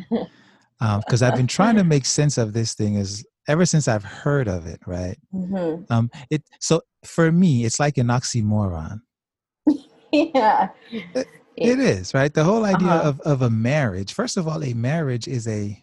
because 0.81 1.23
I've 1.23 1.35
been 1.35 1.49
trying 1.49 1.77
to 1.77 1.85
make 1.85 2.07
sense 2.07 2.39
of 2.39 2.55
this 2.55 2.73
thing 2.75 2.97
as 2.97 3.25
ever 3.49 3.67
since 3.67 3.89
I've 3.89 4.05
heard 4.05 4.49
of 4.49 4.67
it. 4.67 4.81
Right. 4.87 5.19
hmm 5.33 5.83
Um. 5.91 6.11
It 6.31 6.45
so 6.61 6.81
for 7.05 7.31
me, 7.31 7.65
it's 7.65 7.79
like 7.81 7.99
an 7.99 8.07
oxymoron. 8.07 9.01
Yeah. 10.13 10.71
It 11.61 11.79
is 11.79 12.15
right. 12.15 12.33
The 12.33 12.45
whole 12.45 12.65
idea 12.65 12.89
Uh-huh. 12.89 13.09
of 13.09 13.21
of 13.21 13.43
a 13.43 13.51
marriage. 13.51 14.13
First 14.13 14.37
of 14.37 14.47
all, 14.49 14.63
a 14.63 14.75
marriage 14.75 15.27
is 15.29 15.47
a 15.49 15.83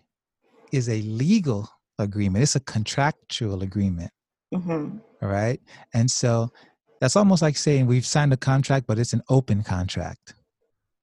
is 0.72 0.90
a 0.90 1.02
legal 1.04 1.70
agreement. 2.00 2.44
It's 2.44 2.56
a 2.56 2.60
contractual 2.60 3.64
agreement. 3.64 4.12
hmm 4.54 4.98
All 5.22 5.30
right. 5.30 5.60
And 5.94 6.10
so 6.10 6.52
that's 7.00 7.16
almost 7.16 7.42
like 7.42 7.58
saying 7.58 7.88
we've 7.88 8.06
signed 8.06 8.34
a 8.34 8.38
contract, 8.38 8.88
but 8.88 8.98
it's 9.00 9.14
an 9.14 9.22
open 9.30 9.64
contract. 9.64 10.34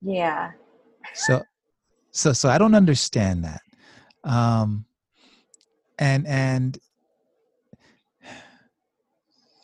Yeah. 0.01 0.53
so 1.15 1.43
so 2.11 2.33
so 2.33 2.49
i 2.49 2.59
don't 2.59 2.75
understand 2.75 3.45
that 3.45 3.61
um 4.25 4.85
and 5.99 6.27
and 6.27 6.79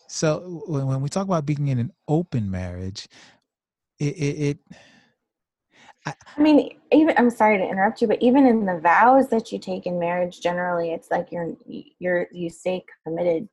so 0.07 0.63
when, 0.67 0.87
when 0.87 1.01
we 1.01 1.09
talk 1.09 1.25
about 1.27 1.45
being 1.47 1.69
in 1.69 1.79
an 1.79 1.93
open 2.07 2.51
marriage 2.51 3.09
it 3.99 4.15
it, 4.17 4.35
it 4.49 4.59
I 6.37 6.41
mean, 6.41 6.79
even 6.93 7.15
I'm 7.19 7.31
sorry 7.31 7.59
to 7.59 7.65
interrupt 7.69 8.01
you, 8.01 8.09
but 8.09 8.23
even 8.23 8.47
in 8.47 8.67
the 8.67 8.79
vows 8.79 9.29
that 9.29 9.51
you 9.51 9.59
take 9.59 9.87
in 9.87 9.99
marriage, 9.99 10.41
generally, 10.41 10.93
it's 10.93 11.11
like 11.11 11.33
you're 11.33 11.55
you're 11.99 12.29
you 12.33 12.49
stay 12.51 12.85
committed 13.05 13.49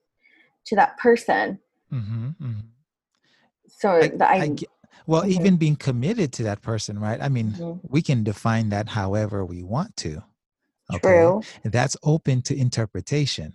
to 0.68 0.76
that 0.76 0.98
person. 0.98 1.60
mhm, 1.92 2.36
mhm. 2.40 2.62
So 3.68 3.92
I- 3.92 4.08
the 4.08 4.28
I 4.30 4.36
I, 4.36 4.56
well 5.08 5.24
Mhm. 5.24 5.30
even 5.30 5.58
being 5.58 5.76
committed 5.76 6.32
to 6.34 6.44
that 6.44 6.62
person 6.62 7.00
right 7.00 7.22
i 7.22 7.30
mean 7.30 7.52
Mhm. 7.52 7.80
we 7.84 8.02
can 8.02 8.24
define 8.24 8.70
that 8.70 8.90
however 8.90 9.46
we 9.46 9.62
want 9.62 9.96
to 9.98 10.24
true. 11.02 11.42
that's 11.64 11.98
open 12.04 12.42
to 12.44 12.56
interpretation 12.56 13.54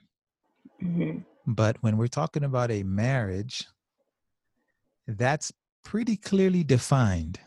Mhm. 0.82 1.24
But 1.46 1.76
when 1.82 1.96
we're 1.96 2.06
talking 2.20 2.44
about 2.44 2.70
a 2.70 2.82
marriage, 2.82 3.66
that's 5.06 5.52
pretty 5.84 6.16
clearly 6.16 6.62
defined. 6.64 7.40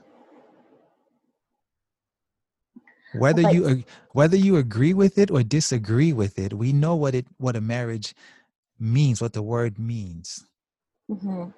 Whether 3.13 3.43
But- 3.43 3.53
you 3.53 3.83
whether 4.11 4.37
you 4.37 4.57
agree 4.57 4.93
with 4.93 5.17
it 5.17 5.31
or 5.31 5.43
disagree 5.43 6.13
with 6.13 6.37
it, 6.39 6.53
we 6.53 6.73
know 6.73 6.95
what 6.95 7.15
it 7.15 7.27
what 7.37 7.55
a 7.55 7.61
marriage 7.61 8.13
means, 8.79 9.21
what 9.21 9.33
the 9.33 9.43
word 9.43 9.79
means. 9.79 10.45
Mhm. 11.09 11.53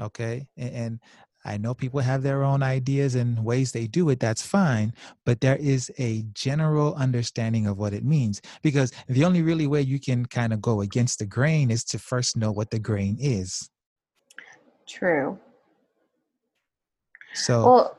Okay, 0.00 0.46
and, 0.56 0.74
and 0.74 1.00
I 1.44 1.58
know 1.58 1.74
people 1.74 2.00
have 2.00 2.22
their 2.22 2.42
own 2.42 2.62
ideas 2.62 3.14
and 3.14 3.44
ways 3.44 3.72
they 3.72 3.86
do 3.86 4.08
it. 4.08 4.18
That's 4.18 4.40
fine, 4.42 4.94
but 5.26 5.40
there 5.42 5.56
is 5.56 5.92
a 5.98 6.22
general 6.32 6.94
understanding 6.94 7.66
of 7.66 7.76
what 7.78 7.92
it 7.92 8.02
means 8.04 8.40
because 8.62 8.92
the 9.08 9.24
only 9.24 9.42
really 9.42 9.66
way 9.66 9.82
you 9.82 10.00
can 10.00 10.24
kind 10.26 10.52
of 10.54 10.62
go 10.62 10.80
against 10.80 11.18
the 11.18 11.26
grain 11.26 11.70
is 11.70 11.84
to 11.84 11.98
first 11.98 12.36
know 12.36 12.50
what 12.50 12.70
the 12.70 12.78
grain 12.78 13.18
is. 13.20 13.68
True. 14.86 15.38
So, 17.34 17.64
Well, 17.66 17.98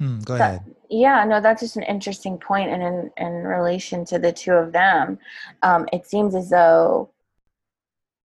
hmm, 0.00 0.18
go 0.20 0.38
that- 0.38 0.48
ahead. 0.48 0.74
yeah, 0.88 1.24
no, 1.24 1.40
that's 1.40 1.60
just 1.60 1.76
an 1.76 1.84
interesting 1.84 2.38
point, 2.38 2.70
and 2.70 2.82
in 2.82 3.10
in 3.16 3.32
relation 3.44 4.04
to 4.06 4.18
the 4.18 4.32
two 4.32 4.52
of 4.52 4.72
them, 4.72 5.18
um, 5.62 5.86
it 5.92 6.06
seems 6.06 6.34
as 6.34 6.50
though 6.50 7.10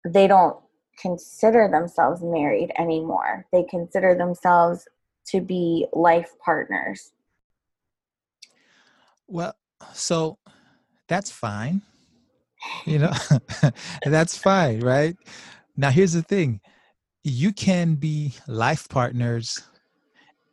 they 0.08 0.28
don't 0.28 0.58
consider 0.98 1.68
themselves 1.68 2.22
married 2.24 2.72
anymore. 2.80 3.46
They 3.52 3.64
consider 3.64 4.16
themselves 4.16 4.88
to 5.28 5.42
be 5.42 5.88
life 5.94 6.32
partners. 6.44 7.12
Well, 9.28 9.56
so 9.94 10.38
that's 11.08 11.32
fine. 11.32 11.82
You 12.86 13.00
know, 13.00 13.14
that's 14.06 14.38
fine, 14.38 14.80
right? 14.80 15.16
Now, 15.76 15.90
here's 15.90 16.14
the 16.14 16.22
thing 16.24 16.62
you 17.24 17.52
can 17.52 17.96
be 17.96 18.34
life 18.48 18.88
partners 18.88 19.62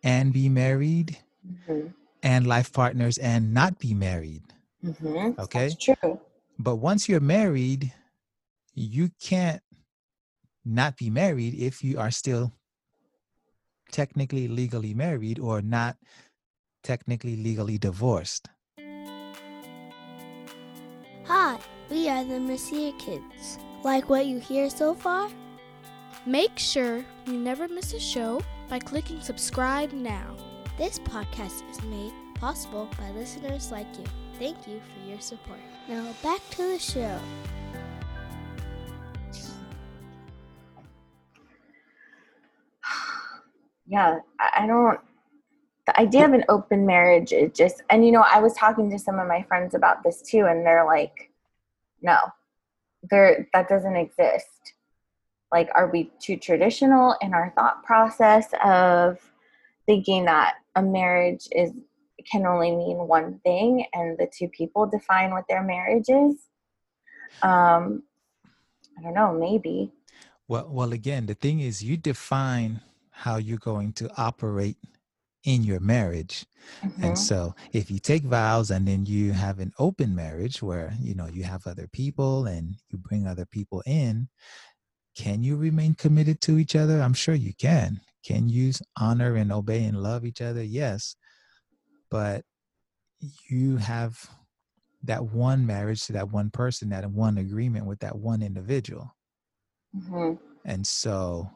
and 0.02 0.32
be 0.32 0.49
married, 0.49 1.18
hmm 1.66 1.88
and 2.23 2.47
life 2.47 2.73
partners 2.73 3.18
and 3.18 3.52
not 3.52 3.78
be 3.80 3.94
married. 3.94 4.42
hmm 4.80 5.32
Okay. 5.38 5.68
That's 5.68 5.85
true. 5.85 6.21
But 6.59 6.76
once 6.76 7.09
you're 7.09 7.21
married, 7.21 7.92
you 8.75 9.11
can't 9.21 9.61
not 10.64 10.97
be 10.97 11.11
married 11.11 11.54
if 11.54 11.82
you 11.82 11.99
are 11.99 12.11
still 12.11 12.52
technically 13.90 14.47
legally 14.49 14.94
married 14.94 15.38
or 15.38 15.61
not 15.61 15.97
technically 16.82 17.37
legally 17.37 17.78
divorced. 17.78 18.49
Hi, 21.25 21.59
we 21.90 22.09
are 22.09 22.25
the 22.25 22.38
Mercier 22.40 22.92
Kids. 22.99 23.59
Like 23.82 24.09
what 24.09 24.26
you 24.26 24.38
hear 24.38 24.71
so 24.71 24.94
far? 24.94 25.28
Make 26.26 26.59
sure 26.59 27.04
you 27.26 27.32
never 27.35 27.66
miss 27.68 27.92
a 27.94 28.00
show 28.00 28.40
by 28.69 28.78
clicking 28.78 29.21
subscribe 29.21 29.92
now. 29.92 30.37
This 30.78 30.99
podcast 30.99 31.69
is 31.71 31.83
made 31.83 32.12
possible 32.35 32.88
by 32.99 33.11
listeners 33.11 33.71
like 33.71 33.87
you. 33.99 34.04
Thank 34.38 34.66
you 34.66 34.81
for 34.81 35.09
your 35.09 35.21
support. 35.21 35.61
Now 35.88 36.14
back 36.23 36.40
to 36.50 36.62
the 36.73 36.78
show. 36.78 37.19
yeah 43.87 44.19
I 44.40 44.64
I 44.64 44.66
don't 44.66 44.99
the 45.87 46.00
idea 46.00 46.25
of 46.25 46.33
an 46.33 46.45
open 46.49 46.87
marriage 46.87 47.33
is 47.33 47.52
just 47.52 47.83
and 47.90 48.04
you 48.07 48.12
know 48.12 48.25
I 48.28 48.40
was 48.40 48.54
talking 48.54 48.90
to 48.90 48.99
some 48.99 49.19
of 49.19 49.26
my 49.28 49.42
friends 49.42 49.75
about 49.75 50.02
this 50.02 50.23
too 50.23 50.47
and 50.47 50.64
they're 50.64 50.87
like 50.87 51.31
no 52.00 52.16
there 53.11 53.49
that 53.52 53.69
doesn't 53.69 53.97
exist 53.97 54.75
like 55.52 55.68
are 55.75 55.90
we 55.90 56.11
too 56.21 56.37
traditional 56.37 57.14
in 57.21 57.35
our 57.35 57.52
thought 57.56 57.82
process 57.85 58.49
of 58.64 59.18
thinking 59.87 60.25
that 60.25 60.54
a 60.75 60.82
marriage 60.82 61.47
is 61.52 61.73
can 62.30 62.47
only 62.47 62.71
mean 62.71 62.97
one 63.09 63.40
thing 63.44 63.85
and 63.92 64.16
the 64.18 64.30
two 64.37 64.49
people 64.49 64.87
define 64.87 65.30
what 65.30 65.44
their 65.49 65.62
marriage 65.62 66.09
is 66.09 66.47
um 67.42 68.02
I 68.99 69.02
don't 69.02 69.14
know 69.14 69.32
maybe 69.32 69.92
Well, 70.49 70.68
well, 70.71 70.92
again, 70.92 71.26
the 71.26 71.35
thing 71.35 71.61
is, 71.61 71.82
you 71.82 71.97
define 71.97 72.80
how 73.11 73.37
you're 73.37 73.59
going 73.59 73.92
to 73.94 74.11
operate 74.16 74.76
in 75.44 75.64
your 75.64 75.80
marriage. 75.80 76.47
Mhm. 76.82 77.04
And 77.04 77.18
so, 77.18 77.54
if 77.73 77.90
you 77.90 77.99
take 77.99 78.23
vows 78.25 78.71
and 78.71 78.87
then 78.87 79.06
you 79.06 79.32
have 79.32 79.59
an 79.59 79.73
open 79.78 80.14
marriage 80.14 80.62
where 80.62 80.94
you 81.00 81.14
know 81.14 81.26
you 81.26 81.44
have 81.44 81.66
other 81.66 81.88
people 81.88 82.47
and 82.47 82.76
you 82.90 82.99
bring 82.99 83.26
other 83.26 83.47
people 83.47 83.82
in, 83.87 84.28
can 85.16 85.42
you 85.42 85.57
remain 85.57 85.95
committed 85.95 86.40
to 86.42 86.59
each 86.59 86.75
other? 86.76 87.00
I'm 87.00 87.14
sure 87.14 87.35
you 87.35 87.52
can. 87.54 88.00
Can 88.25 88.49
you 88.49 88.73
honor 88.99 89.37
and 89.37 89.52
obey 89.52 89.85
and 89.85 90.02
love 90.02 90.25
each 90.25 90.40
other? 90.40 90.62
Yes, 90.62 91.16
but 92.11 92.45
you 93.49 93.76
have 93.76 94.19
that 95.04 95.25
one 95.25 95.66
marriage 95.66 96.07
to 96.07 96.12
that 96.12 96.31
one 96.31 96.50
person, 96.50 96.90
that 96.90 97.11
one 97.11 97.38
agreement 97.38 97.87
with 97.87 97.99
that 98.00 98.16
one 98.16 98.42
individual, 98.42 99.16
Mhm. 99.97 100.38
and 100.64 100.87
so 100.87 101.50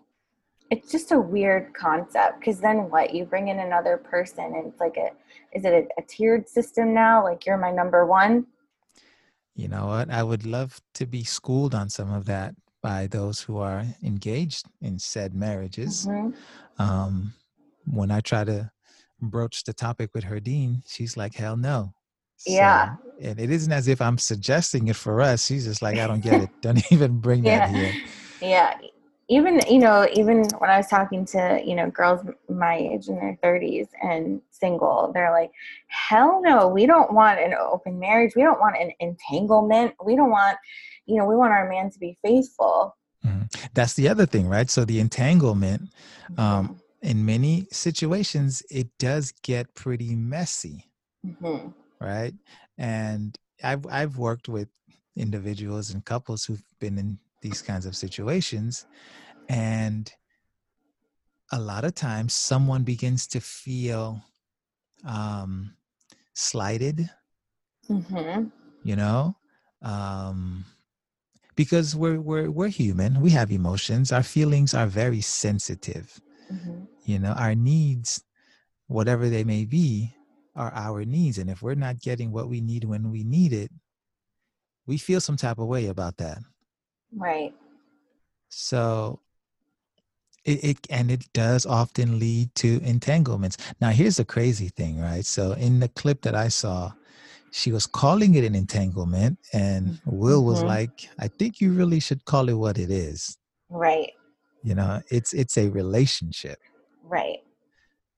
it's 0.68 0.90
just 0.90 1.12
a 1.12 1.20
weird 1.20 1.72
concept 1.74 2.40
because 2.40 2.58
then 2.60 2.90
what 2.90 3.14
you 3.14 3.24
bring 3.24 3.48
in 3.48 3.60
another 3.60 3.96
person 3.96 4.44
and 4.56 4.66
it's 4.66 4.80
like 4.80 4.96
a 4.96 5.10
is 5.56 5.64
it 5.64 5.72
a, 5.72 6.00
a 6.00 6.04
tiered 6.08 6.48
system 6.48 6.92
now 6.92 7.22
like 7.22 7.46
you're 7.46 7.56
my 7.56 7.70
number 7.70 8.04
one 8.04 8.46
You 9.54 9.68
know 9.68 9.86
what? 9.86 10.10
I 10.10 10.22
would 10.22 10.44
love 10.44 10.80
to 10.94 11.06
be 11.06 11.24
schooled 11.24 11.74
on 11.74 11.88
some 11.88 12.12
of 12.12 12.26
that 12.26 12.54
by 12.86 13.08
those 13.08 13.40
who 13.40 13.58
are 13.58 13.84
engaged 14.04 14.64
in 14.80 14.98
said 14.98 15.34
marriages. 15.34 16.06
Mhm. 16.06 16.34
Um, 16.78 17.34
when 17.98 18.10
I 18.12 18.20
try 18.20 18.44
to 18.44 18.70
broach 19.20 19.64
the 19.64 19.72
topic 19.72 20.10
with 20.14 20.24
her 20.24 20.38
dean, 20.40 20.82
she's 20.86 21.16
like, 21.16 21.34
hell 21.34 21.56
no. 21.56 21.92
Yeah. 22.46 22.96
and 23.20 23.40
it 23.40 23.50
isn't 23.50 23.72
as 23.72 23.88
if 23.88 24.00
I'm 24.02 24.18
suggesting 24.18 24.88
it 24.88 24.96
for 24.96 25.22
us. 25.22 25.46
She's 25.46 25.64
just 25.64 25.80
like, 25.82 25.98
I 25.98 26.06
don't 26.06 26.20
get 26.22 26.42
it. 26.42 26.50
Don't 26.62 26.92
even 26.92 27.18
bring 27.18 27.44
Yeah. 27.44 27.66
that 27.66 27.74
here. 27.74 27.92
yeah 28.40 28.74
even 29.28 29.54
you 29.68 29.78
know 29.80 30.06
even 30.12 30.36
when 30.60 30.70
i 30.70 30.76
was 30.76 30.86
talking 30.86 31.24
to 31.24 31.60
you 31.68 31.74
know 31.74 31.90
girls 31.90 32.20
my 32.48 32.74
age 32.76 33.08
in 33.08 33.16
their 33.16 33.36
30s 33.42 33.88
and 34.00 34.40
single 34.50 35.10
they're 35.14 35.32
like 35.40 35.50
hell 35.88 36.40
no 36.50 36.68
we 36.68 36.86
don't 36.86 37.10
want 37.20 37.40
an 37.40 37.52
open 37.54 37.98
marriage 37.98 38.32
we 38.36 38.42
don't 38.42 38.60
want 38.60 38.76
an 38.84 38.90
entanglement 39.00 39.92
we 40.04 40.14
don't 40.14 40.30
want 40.30 40.56
you 41.06 41.16
know 41.16 41.24
we 41.26 41.36
want 41.36 41.52
our 41.52 41.68
man 41.68 41.90
to 41.90 41.98
be 41.98 42.16
faithful 42.22 42.94
mm-hmm. 43.24 43.42
that's 43.74 43.94
the 43.94 44.08
other 44.08 44.26
thing 44.26 44.48
right 44.48 44.70
so 44.70 44.84
the 44.84 45.00
entanglement 45.00 45.82
um, 46.38 46.68
Mhm. 46.68 46.80
in 47.02 47.24
many 47.24 47.66
situations 47.70 48.62
it 48.70 48.88
does 48.98 49.32
get 49.42 49.72
pretty 49.74 50.14
messy 50.14 50.84
Mhm. 51.24 51.74
right 52.00 52.34
and 52.78 53.38
i've 53.62 53.86
i've 53.86 54.18
worked 54.18 54.48
with 54.48 54.68
individuals 55.16 55.90
and 55.90 56.04
couples 56.04 56.44
who've 56.44 56.64
been 56.80 56.98
in 56.98 57.18
these 57.42 57.62
kinds 57.62 57.86
of 57.86 57.96
situations 57.96 58.86
and 59.48 60.12
a 61.52 61.60
lot 61.60 61.84
of 61.84 61.94
times 61.94 62.34
someone 62.34 62.82
begins 62.82 63.26
to 63.28 63.40
feel 63.40 64.20
um 65.06 65.74
slighted 66.34 67.08
Mhm. 67.88 68.50
you 68.82 68.96
know 68.96 69.36
um 69.82 70.64
because 71.56 71.96
we're 71.96 72.20
we're 72.20 72.50
we're 72.50 72.68
human. 72.68 73.20
We 73.20 73.30
have 73.30 73.50
emotions. 73.50 74.12
Our 74.12 74.22
feelings 74.22 74.74
are 74.74 74.86
very 74.86 75.20
sensitive. 75.20 76.20
Mhm. 76.52 76.86
you 77.04 77.18
know 77.18 77.32
our 77.32 77.54
needs 77.56 78.22
whatever 78.86 79.28
they 79.28 79.42
may 79.44 79.64
be 79.64 80.14
are 80.54 80.72
our 80.74 81.04
needs. 81.04 81.38
And 81.38 81.50
if 81.50 81.60
we're 81.62 81.74
not 81.74 82.00
getting 82.00 82.30
what 82.30 82.48
we 82.48 82.60
need 82.60 82.84
when 82.84 83.10
we 83.10 83.24
need 83.24 83.52
it 83.52 83.70
we 84.86 84.96
feel 84.98 85.20
some 85.20 85.36
type 85.36 85.58
of 85.58 85.66
way 85.66 85.86
about 85.86 86.16
that. 86.18 86.38
Right. 87.12 87.52
So 88.48 89.20
it, 90.44 90.62
it 90.62 90.78
and 90.90 91.10
it 91.10 91.24
does 91.32 91.66
often 91.66 92.18
lead 92.20 92.54
to 92.56 92.80
entanglements. 92.82 93.56
Now 93.80 93.90
here's 93.90 94.16
the 94.18 94.24
crazy 94.24 94.68
thing 94.68 95.00
right? 95.00 95.24
So 95.26 95.52
in 95.52 95.80
the 95.80 95.88
clip 95.88 96.22
that 96.22 96.34
i 96.36 96.48
saw 96.48 96.92
she 97.52 97.72
was 97.72 97.86
calling 97.86 98.34
it 98.34 98.44
an 98.44 98.54
entanglement 98.54 99.38
and 99.52 99.98
will 100.04 100.44
was 100.44 100.62
Mhm. 100.62 100.66
like 100.66 101.08
i 101.18 101.28
think 101.28 101.60
you 101.60 101.72
really 101.72 102.00
should 102.00 102.24
call 102.24 102.48
it 102.48 102.54
what 102.54 102.78
it 102.78 102.90
is 102.90 103.38
right 103.70 104.12
you 104.62 104.74
know 104.74 105.00
it's 105.10 105.32
it's 105.32 105.56
a 105.56 105.68
relationship 105.70 106.58
right 107.02 107.38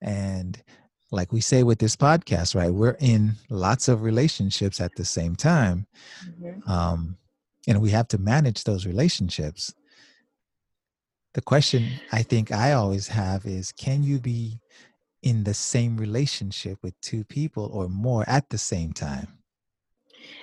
And 0.01 0.63
like 1.11 1.33
we 1.33 1.41
say 1.41 1.63
with 1.65 1.79
this 1.79 1.97
podcast, 1.97 2.55
right, 2.55 2.73
we're 2.73 2.97
in 3.01 3.33
lots 3.49 3.89
of 3.89 4.03
relationships 4.03 4.81
at 4.81 4.95
the 4.95 5.05
same 5.05 5.35
time. 5.37 5.87
Mhm. 6.25 6.69
Um, 6.69 7.17
and 7.67 7.81
we 7.81 7.91
have 7.91 8.09
to 8.09 8.19
manage 8.19 8.63
those 8.65 8.87
relationships. 8.87 9.75
The 11.35 11.41
question 11.43 11.99
I 12.13 12.23
think 12.23 12.53
I 12.53 12.73
always 12.73 13.09
have 13.09 13.47
is 13.47 13.73
can 13.73 14.03
you 14.03 14.19
be 14.21 14.61
in 15.23 15.45
the 15.45 15.55
same 15.55 15.97
relationship 15.97 16.79
with 16.83 17.01
two 17.01 17.25
people 17.25 17.71
or 17.73 17.89
more 17.89 18.25
at 18.29 18.51
the 18.51 18.59
same 18.59 18.93
time? 18.93 19.39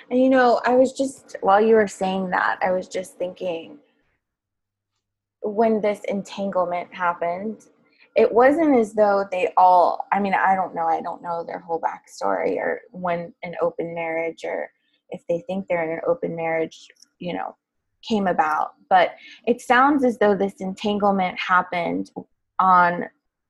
And 0.09 0.21
you 0.21 0.29
know, 0.29 0.61
I 0.65 0.75
was 0.75 0.93
just 0.93 1.35
while 1.41 1.61
you 1.61 1.75
were 1.75 1.87
saying 1.87 2.29
that, 2.31 2.59
I 2.61 2.71
was 2.71 2.87
just 2.87 3.17
thinking 3.17 3.77
when 5.41 5.81
this 5.81 6.01
entanglement 6.07 6.93
happened, 6.93 7.65
it 8.15 8.31
wasn't 8.31 8.77
as 8.77 8.93
though 8.93 9.25
they 9.31 9.53
all 9.57 10.07
I 10.11 10.19
mean, 10.19 10.33
I 10.33 10.55
don't 10.55 10.75
know, 10.75 10.85
I 10.85 11.01
don't 11.01 11.21
know 11.21 11.43
their 11.43 11.59
whole 11.59 11.81
backstory 11.81 12.57
or 12.57 12.81
when 12.91 13.33
an 13.43 13.55
open 13.61 13.93
marriage 13.93 14.43
or 14.43 14.69
if 15.09 15.21
they 15.27 15.43
think 15.47 15.67
they're 15.67 15.83
in 15.83 15.97
an 15.97 16.01
open 16.07 16.35
marriage, 16.35 16.87
you 17.19 17.33
know, 17.33 17.55
came 18.07 18.27
about. 18.27 18.73
But 18.89 19.15
it 19.47 19.61
sounds 19.61 20.03
as 20.03 20.17
though 20.17 20.35
this 20.35 20.55
entanglement 20.59 21.39
happened 21.39 22.11
on 22.59 23.05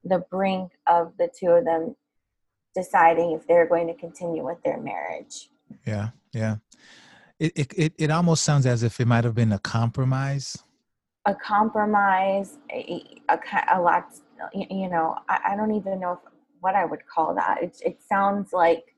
the 0.06 0.20
brink 0.32 0.72
of 0.88 1.14
the 1.18 1.30
two 1.38 1.48
of 1.48 1.66
them 1.66 1.96
deciding 2.74 3.32
if 3.32 3.46
they're 3.48 3.68
going 3.68 3.88
to 3.88 3.94
continue 3.94 4.46
with 4.46 4.62
their 4.64 4.80
marriage. 4.80 5.50
Yeah, 5.86 6.10
yeah. 6.32 6.58
It, 7.40 7.74
it, 7.74 7.94
it, 7.98 8.12
almost 8.12 8.44
sounds 8.44 8.66
as 8.66 8.84
if 8.84 9.00
it 9.00 9.08
might 9.08 9.24
have 9.24 9.36
been 9.36 9.52
a 9.52 9.60
compromise. 9.60 10.58
a 11.26 11.34
compromise, 11.34 12.58
a, 12.72 13.04
a, 13.30 13.40
a 13.74 13.82
lot, 13.82 14.06
you 14.54 14.90
know, 14.90 15.18
I, 15.28 15.40
I 15.50 15.56
don't 15.56 15.74
even 15.74 16.00
know 16.00 16.14
if, 16.14 16.20
what 16.60 16.76
I 16.76 16.86
would 16.86 17.06
call 17.08 17.36
that. 17.36 17.62
It, 17.62 17.82
it 17.84 18.00
sounds 18.08 18.54
like, 18.54 18.96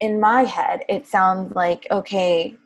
in 0.00 0.20
my 0.20 0.42
head, 0.44 0.84
it 0.88 1.06
sounds 1.06 1.54
like, 1.54 1.86
okay, 1.90 2.56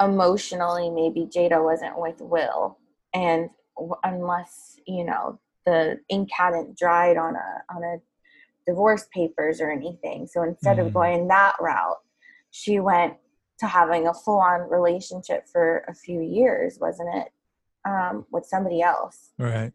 emotionally, 0.00 0.90
maybe 0.90 1.26
Jada 1.26 1.62
wasn't 1.62 1.98
with 1.98 2.20
Will. 2.20 2.78
And 3.12 3.50
w- 3.76 3.96
unless, 4.04 4.78
you 4.86 5.04
know, 5.04 5.40
the 5.68 6.00
ink 6.08 6.30
hadn't 6.32 6.76
dried 6.78 7.16
on 7.16 7.36
a, 7.36 7.62
on 7.74 7.82
a 7.84 7.96
divorce 8.66 9.06
papers 9.14 9.60
or 9.60 9.70
anything. 9.70 10.26
So 10.26 10.42
instead 10.42 10.76
Mhm. 10.78 10.86
of 10.86 10.94
going 10.94 11.28
that 11.28 11.56
route, 11.60 12.00
she 12.50 12.80
went 12.80 13.16
to 13.60 13.66
having 13.66 14.06
a 14.06 14.14
full 14.14 14.38
on 14.38 14.68
relationship 14.68 15.48
for 15.48 15.84
a 15.88 15.94
few 15.94 16.20
years, 16.20 16.78
wasn't 16.78 17.14
it? 17.14 17.32
Um, 17.84 18.26
with 18.30 18.44
somebody 18.46 18.82
else. 18.82 19.30
Right. 19.38 19.72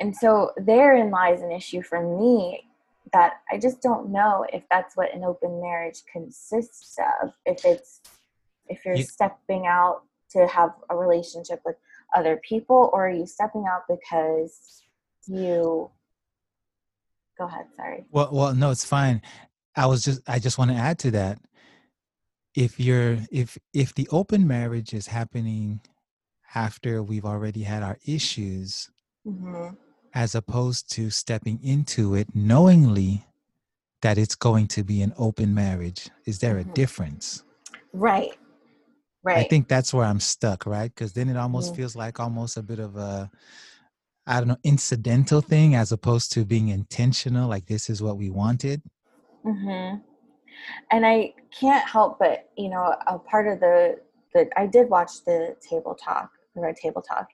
And 0.00 0.14
so 0.16 0.50
therein 0.56 1.10
lies 1.10 1.40
an 1.42 1.52
issue 1.52 1.82
for 1.82 2.00
me 2.02 2.68
that 3.12 3.34
I 3.50 3.58
just 3.58 3.80
don't 3.80 4.08
know 4.10 4.44
if 4.52 4.64
that's 4.70 4.96
what 4.96 5.14
an 5.14 5.22
open 5.24 5.60
marriage 5.60 6.04
consists 6.12 6.98
of. 7.22 7.32
If 7.46 7.64
it's 7.64 8.00
if 8.66 8.84
you're 8.84 8.96
You- 8.96 9.04
stepping 9.04 9.66
out 9.66 10.02
to 10.30 10.46
have 10.48 10.74
a 10.90 10.96
relationship 10.96 11.60
with 11.64 11.76
other 12.14 12.36
people 12.38 12.90
or 12.92 13.06
are 13.06 13.10
you 13.10 13.26
stepping 13.26 13.66
out 13.68 13.82
because 13.88 14.82
you 15.28 15.90
go 17.38 17.44
ahead, 17.46 17.66
sorry. 17.76 18.04
Well, 18.10 18.28
well, 18.32 18.54
no, 18.54 18.70
it's 18.70 18.84
fine. 18.84 19.22
I 19.76 19.86
was 19.86 20.02
just, 20.04 20.20
I 20.28 20.38
just 20.38 20.58
want 20.58 20.70
to 20.70 20.76
add 20.76 20.98
to 21.00 21.10
that. 21.12 21.38
If 22.54 22.78
you're, 22.78 23.18
if, 23.32 23.58
if 23.72 23.94
the 23.94 24.08
open 24.12 24.46
marriage 24.46 24.94
is 24.94 25.08
happening 25.08 25.80
after 26.54 27.02
we've 27.02 27.24
already 27.24 27.62
had 27.62 27.82
our 27.82 27.98
issues, 28.06 28.90
hmm 29.24 29.70
as 30.16 30.36
opposed 30.36 30.92
to 30.92 31.10
stepping 31.10 31.58
into 31.60 32.14
it 32.14 32.28
knowingly 32.36 33.26
that 34.00 34.16
it's 34.16 34.36
going 34.36 34.68
to 34.68 34.84
be 34.84 35.02
an 35.02 35.12
open 35.18 35.52
marriage, 35.52 36.08
is 36.24 36.38
there 36.38 36.58
a 36.58 36.64
Mhm. 36.64 36.74
difference? 36.74 37.42
Right. 37.92 38.38
Right. 39.24 39.38
I 39.38 39.42
think 39.42 39.66
that's 39.66 39.92
where 39.92 40.04
I'm 40.04 40.20
stuck, 40.20 40.66
right? 40.66 40.94
Because 40.94 41.14
then 41.14 41.28
it 41.28 41.36
almost 41.36 41.72
Mm. 41.72 41.76
feels 41.76 41.96
like 41.96 42.20
almost 42.20 42.56
a 42.56 42.62
bit 42.62 42.78
of 42.78 42.94
a, 42.96 43.28
I 44.26 44.38
don't 44.38 44.48
know, 44.48 44.56
incidental 44.64 45.40
thing 45.40 45.74
as 45.74 45.92
opposed 45.92 46.32
to 46.32 46.44
being 46.44 46.68
intentional, 46.68 47.48
like 47.48 47.66
this 47.66 47.90
is 47.90 48.02
what 48.02 48.16
we 48.16 48.30
wanted. 48.30 48.82
Mm-hmm. 49.44 49.98
And 50.90 51.06
I 51.06 51.34
can't 51.58 51.86
help 51.86 52.18
but, 52.18 52.48
you 52.56 52.70
know, 52.70 52.94
a 53.06 53.18
part 53.18 53.46
of 53.48 53.60
the 53.60 53.96
the 54.32 54.48
I 54.56 54.66
did 54.66 54.88
watch 54.88 55.24
the 55.24 55.56
table 55.68 55.94
talk, 55.94 56.30
the 56.54 56.60
red 56.60 56.76
table 56.76 57.02
talk 57.02 57.28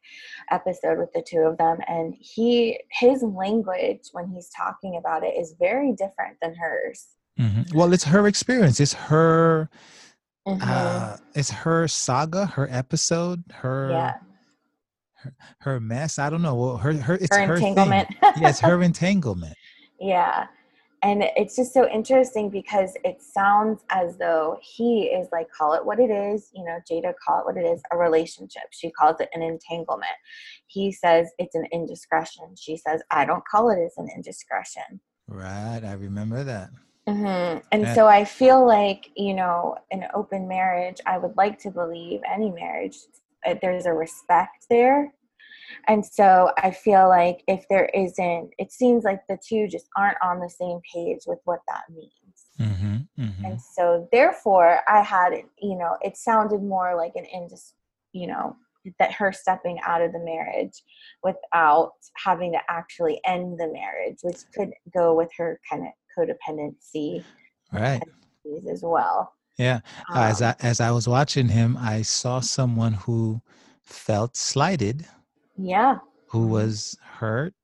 episode 0.51 0.99
with 0.99 1.13
the 1.13 1.23
two 1.27 1.39
of 1.39 1.57
them, 1.59 1.79
and 1.89 2.15
he 2.19 2.79
his 2.91 3.23
language 3.23 4.09
when 4.13 4.29
he's 4.29 4.51
talking 4.51 4.97
about 4.97 5.25
it 5.25 5.35
is 5.39 5.55
very 5.59 5.93
different 5.93 6.37
than 6.43 6.55
hers. 6.55 7.07
Mhm. 7.39 7.73
Well, 7.75 7.93
it's 7.93 8.05
her 8.05 8.27
experience. 8.27 8.81
It's 8.81 8.93
her. 8.95 9.71
Mhm. 10.47 10.61
Uh, 10.63 11.17
it's 11.35 11.51
her 11.51 11.87
saga, 11.87 12.47
her 12.47 12.69
episode, 12.71 13.45
her 13.53 13.91
yeah, 13.91 14.15
her 15.61 15.81
mess. 15.81 16.19
I 16.19 16.31
don't 16.31 16.43
know. 16.43 16.55
Well, 16.55 16.77
her 16.79 16.93
her 16.95 17.15
it's 17.15 17.37
her 17.37 17.47
her, 17.47 17.57
entanglement. 17.57 18.09
Yes, 18.37 18.61
her 18.61 18.83
entanglement. 18.83 19.57
Yeah. 19.99 20.47
And 21.03 21.23
it's 21.35 21.57
just 21.57 21.73
so 21.73 21.89
interesting 21.89 22.51
because 22.51 22.95
it 23.05 23.23
sounds 23.23 23.85
as 23.91 24.19
though 24.19 24.59
he 24.61 25.05
is 25.05 25.29
like, 25.33 25.51
call 25.51 25.73
it 25.73 25.85
what 25.85 25.99
it 25.99 26.11
is. 26.11 26.51
You 26.55 26.65
know, 26.65 26.79
Jada, 26.91 27.15
call 27.27 27.41
it 27.41 27.47
what 27.47 27.57
it 27.57 27.65
is 27.65 27.83
a 27.91 27.97
relationship. 27.97 28.65
She 28.71 28.91
calls 28.91 29.17
it 29.19 29.31
an 29.33 29.41
entanglement. 29.41 30.11
He 30.67 30.93
says 30.93 31.31
it's 31.39 31.55
an 31.55 31.67
indiscretion. 31.73 32.55
She 32.59 32.77
says, 32.77 33.03
I 33.11 33.25
don't 33.25 33.45
call 33.47 33.71
it 33.71 33.79
as 33.83 33.95
an 33.97 34.09
indiscretion. 34.15 35.01
Right. 35.27 35.81
I 35.83 35.93
remember 35.95 36.45
that. 36.45 36.69
hmm 37.09 37.59
And 37.73 37.83
Yeah. 37.85 37.95
so 37.95 38.07
I 38.07 38.25
feel 38.27 38.67
like, 38.67 39.11
you 39.17 39.33
know, 39.33 39.77
an 39.91 40.07
open 40.13 40.47
marriage, 40.49 40.99
I 41.07 41.17
would 41.17 41.35
like 41.37 41.59
to 41.61 41.71
believe 41.71 42.21
any 42.31 42.51
marriage, 42.51 42.99
there's 43.61 43.87
a 43.87 43.93
respect 43.93 44.67
there. 44.69 45.13
And 45.89 46.05
so 46.05 46.51
I 46.59 46.71
feel 46.71 47.09
like 47.09 47.43
if 47.47 47.65
there 47.69 47.87
isn't, 47.95 48.51
it 48.59 48.73
seems 48.73 49.05
like 49.05 49.21
the 49.29 49.39
two 49.47 49.69
just 49.69 49.87
aren't 49.97 50.19
on 50.23 50.41
the 50.41 50.51
same 50.51 50.81
page 50.93 51.21
with 51.27 51.39
what 51.45 51.61
that 51.69 51.83
means. 51.91 52.11
Mm-hmm, 52.61 53.23
mm-hmm. 53.23 53.45
And 53.45 53.61
so 53.61 54.09
therefore, 54.13 54.81
I 54.89 55.03
had, 55.03 55.33
you 55.61 55.77
know, 55.77 55.97
it 56.03 56.17
sounded 56.17 56.63
more 56.63 56.97
like 56.97 57.13
an 57.15 57.27
indis, 57.35 57.73
you 58.13 58.27
know, 58.27 58.57
that 58.99 59.13
her 59.13 59.33
stepping 59.33 59.79
out 59.87 60.03
of 60.03 60.13
the 60.13 60.19
marriage 60.19 60.83
without 61.23 61.93
having 62.17 62.53
to 62.53 62.61
actually 62.69 63.21
end 63.25 63.59
the 63.59 63.69
marriage, 63.73 64.19
which 64.23 64.39
could 64.55 64.71
go 64.93 65.15
with 65.15 65.31
her 65.37 65.61
kind 65.71 65.87
of 65.87 65.93
codependency 66.17 67.25
Right. 67.73 68.03
as 68.71 68.83
well. 68.83 69.33
Yeah. 69.61 69.81
Uh, 70.15 70.21
as 70.33 70.43
Um, 70.43 70.55
I 70.61 70.67
as 70.67 70.81
I 70.81 70.91
was 70.91 71.07
watching 71.09 71.49
him, 71.49 71.77
I 71.77 72.03
saw 72.03 72.41
someone 72.41 72.95
who 72.95 73.43
felt 73.83 74.37
slighted, 74.37 75.07
Yeah. 75.57 75.99
who 76.33 76.47
Mhm. 76.47 76.51
was 76.51 76.97
hurt. 77.19 77.55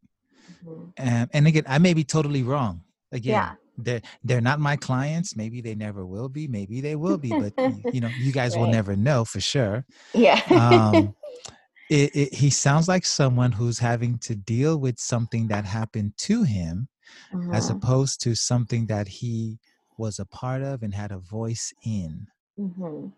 Mhm. 0.64 0.92
And, 0.96 1.30
and 1.32 1.46
again, 1.46 1.64
I 1.66 1.78
may 1.78 1.94
be 1.94 2.04
totally 2.04 2.42
wrong. 2.42 2.82
Again, 3.12 3.32
Yeah. 3.34 3.54
they're 3.78 4.02
they're 4.24 4.40
not 4.40 4.60
my 4.60 4.76
clients. 4.76 5.36
Maybe 5.36 5.60
they 5.60 5.74
never 5.74 6.04
will 6.06 6.28
be. 6.28 6.48
Maybe 6.48 6.80
they 6.80 6.96
will 6.96 7.18
be. 7.18 7.34
But 7.34 7.54
you 7.92 8.00
know, 8.00 8.12
you 8.16 8.32
guys 8.40 8.56
will 8.56 8.66
never 8.66 8.96
know 8.96 9.24
for 9.24 9.40
sure. 9.40 9.84
Yeah. 10.14 10.40
Um, 10.50 11.14
it, 11.88 12.10
it, 12.14 12.34
he 12.34 12.50
sounds 12.50 12.88
like 12.88 13.04
someone 13.06 13.52
who's 13.52 13.78
having 13.78 14.18
to 14.20 14.34
deal 14.34 14.78
with 14.78 14.98
something 14.98 15.48
that 15.48 15.64
happened 15.64 16.16
to 16.18 16.42
him, 16.44 16.88
as 17.52 17.70
Mhm. 17.70 17.70
opposed 17.70 18.20
to 18.22 18.34
something 18.34 18.86
that 18.86 19.08
he 19.08 19.58
was 19.98 20.18
a 20.18 20.24
part 20.26 20.62
of 20.62 20.82
and 20.82 20.94
had 20.94 21.12
a 21.12 21.18
voice 21.18 21.72
in. 21.84 22.28
Mhm. 22.58 23.12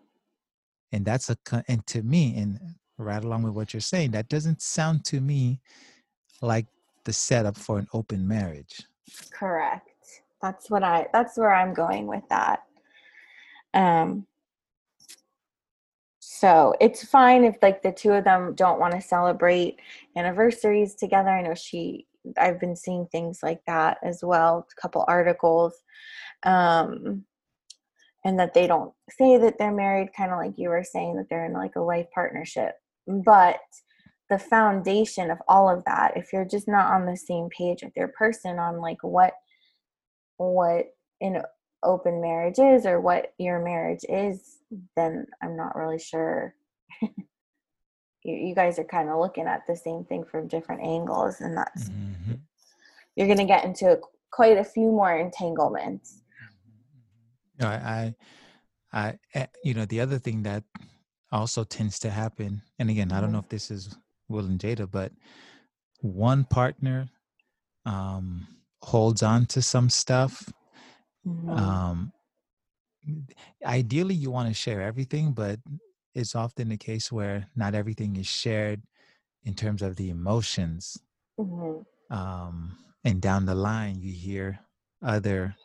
and 0.91 1.05
that's 1.05 1.29
a 1.29 1.37
and 1.67 1.85
to 1.87 2.01
me 2.01 2.35
and 2.35 2.59
right 2.97 3.23
along 3.23 3.43
with 3.43 3.53
what 3.53 3.73
you're 3.73 3.79
saying 3.81 4.11
that 4.11 4.27
doesn't 4.27 4.61
sound 4.61 5.05
to 5.05 5.21
me 5.21 5.61
like 6.41 6.65
the 7.05 7.13
setup 7.13 7.55
for 7.55 7.77
an 7.79 7.87
open 7.93 8.27
marriage 8.27 8.81
Correct. 9.31 9.89
That's 10.41 10.69
what 10.69 10.83
I 10.83 11.07
that's 11.13 11.37
where 11.37 11.53
I'm 11.53 11.73
going 11.73 12.07
with 12.07 12.23
that. 12.29 12.63
Um 13.73 14.25
so 16.19 16.73
it's 16.79 17.03
fine 17.05 17.43
if 17.43 17.57
like 17.61 17.81
the 17.81 17.91
two 17.91 18.11
of 18.11 18.23
them 18.23 18.53
don't 18.55 18.79
want 18.79 18.93
to 18.93 19.01
celebrate 19.01 19.79
anniversaries 20.15 20.95
together. 20.95 21.29
I 21.29 21.41
know 21.41 21.55
she 21.55 22.05
I've 22.37 22.59
been 22.59 22.75
seeing 22.75 23.07
things 23.07 23.41
like 23.41 23.61
that 23.65 23.97
as 24.03 24.23
well, 24.23 24.67
a 24.71 24.81
couple 24.81 25.05
articles. 25.07 25.73
Um 26.43 27.25
and 28.25 28.37
that 28.39 28.53
they 28.53 28.67
don't 28.67 28.93
say 29.09 29.37
that 29.37 29.57
they're 29.57 29.71
married 29.71 30.09
kind 30.15 30.31
of 30.31 30.37
like 30.37 30.57
you 30.57 30.69
were 30.69 30.83
saying 30.83 31.15
that 31.15 31.27
they're 31.29 31.45
in 31.45 31.53
like 31.53 31.75
a 31.77 31.81
life 31.81 32.07
partnership. 32.13 32.75
But 33.07 33.59
the 34.29 34.37
foundation 34.39 35.31
of 35.31 35.39
all 35.47 35.69
of 35.69 35.83
that 35.85 36.13
if 36.15 36.31
you're 36.31 36.45
just 36.45 36.67
not 36.67 36.91
on 36.93 37.05
the 37.05 37.17
same 37.17 37.49
page 37.49 37.81
with 37.83 37.93
your 37.95 38.09
person 38.09 38.59
on 38.59 38.79
like 38.79 39.01
what 39.03 39.33
what 40.37 40.85
an 41.21 41.41
open 41.83 42.21
marriage 42.21 42.59
is 42.59 42.85
or 42.85 43.01
what 43.01 43.33
your 43.37 43.59
marriage 43.63 44.05
is 44.07 44.57
then 44.95 45.25
i'm 45.41 45.55
not 45.57 45.75
really 45.75 45.97
sure 45.97 46.53
you, 47.01 47.15
you 48.23 48.53
guys 48.53 48.77
are 48.77 48.83
kind 48.83 49.09
of 49.09 49.19
looking 49.19 49.47
at 49.47 49.65
the 49.67 49.75
same 49.75 50.03
thing 50.05 50.23
from 50.23 50.47
different 50.47 50.81
angles 50.83 51.41
and 51.41 51.57
that's 51.57 51.89
Mhm. 51.89 52.39
you're 53.15 53.27
going 53.27 53.39
to 53.39 53.45
get 53.45 53.65
into 53.65 53.99
quite 54.31 54.57
a 54.57 54.63
few 54.63 54.91
more 54.91 55.17
entanglements 55.17 56.18
No, 57.59 57.67
I, 57.67 58.15
I, 58.93 58.99
I, 59.07 59.19
eh, 59.33 59.47
you 59.63 59.73
know, 59.73 59.85
the 59.85 59.99
other 59.99 60.17
thing 60.17 60.43
that 60.43 60.63
also 61.31 61.63
tends 61.63 61.99
to 61.99 62.09
happen, 62.09 62.61
and 62.79 62.89
again, 62.89 63.11
I 63.11 63.21
don't 63.21 63.31
know 63.31 63.39
if 63.39 63.49
this 63.49 63.69
is 63.69 63.95
Will 64.29 64.45
and 64.45 64.59
Jada, 64.59 64.89
but 64.89 65.11
one 66.01 66.45
partner 66.45 67.09
um, 67.85 68.47
holds 68.81 69.21
on 69.23 69.45
to 69.47 69.61
some 69.61 69.89
stuff. 69.89 70.51
Mhm. 71.27 71.57
Um, 71.57 72.13
ideally, 73.65 74.15
you 74.15 74.31
want 74.31 74.47
to 74.47 74.53
share 74.53 74.81
everything, 74.81 75.33
but 75.33 75.59
it's 76.15 76.35
often 76.35 76.69
the 76.69 76.77
case 76.77 77.11
where 77.11 77.47
not 77.55 77.75
everything 77.75 78.15
is 78.15 78.27
shared 78.27 78.81
in 79.43 79.53
terms 79.53 79.81
of 79.81 79.95
the 79.95 80.09
emotions. 80.09 80.97
Mhm. 81.39 81.85
Um, 82.09 82.77
and 83.03 83.21
down 83.21 83.45
the 83.45 83.55
line, 83.55 83.99
you 84.01 84.13
hear 84.13 84.59
other 85.01 85.55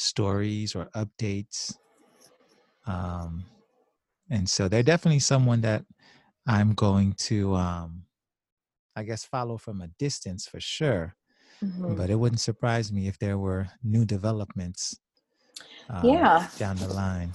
stories 0.00 0.74
or 0.74 0.86
updates. 0.96 1.74
Um, 2.86 3.44
and 4.30 4.48
so 4.48 4.68
they're 4.68 4.82
definitely 4.82 5.20
someone 5.20 5.60
that 5.60 5.84
I'm 6.46 6.72
going 6.74 7.12
to, 7.28 7.54
um, 7.54 8.04
I 8.96 9.02
guess, 9.02 9.24
follow 9.24 9.58
from 9.58 9.80
a 9.80 9.88
distance 9.98 10.46
for 10.46 10.60
sure. 10.60 11.14
Mhm. 11.62 11.96
But 11.96 12.10
it 12.10 12.16
wouldn't 12.16 12.40
surprise 12.40 12.90
me 12.92 13.06
if 13.08 13.18
there 13.18 13.38
were 13.38 13.68
new 13.82 14.04
developments 14.04 14.98
uh, 15.92 16.06
Yeah. 16.06 16.48
down 16.56 16.76
the 16.76 16.88
line. 16.88 17.32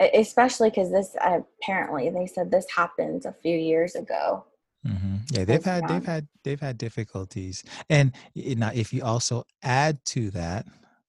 Especially 0.00 0.70
because 0.70 0.90
this 0.90 1.16
apparently 1.20 2.10
they 2.10 2.26
said 2.26 2.50
this 2.50 2.66
happened 2.70 3.24
a 3.24 3.32
few 3.32 3.56
years 3.56 3.94
ago 3.94 4.44
hmm 4.84 5.16
Yeah, 5.30 5.44
they've 5.44 5.64
had 5.64 5.88
they've 5.88 6.04
had 6.04 6.28
they've 6.42 6.60
had 6.60 6.76
difficulties, 6.76 7.64
and 7.88 8.12
now 8.34 8.70
if 8.74 8.92
you 8.92 9.02
also 9.02 9.44
add 9.62 10.04
to 10.06 10.30
that 10.32 10.66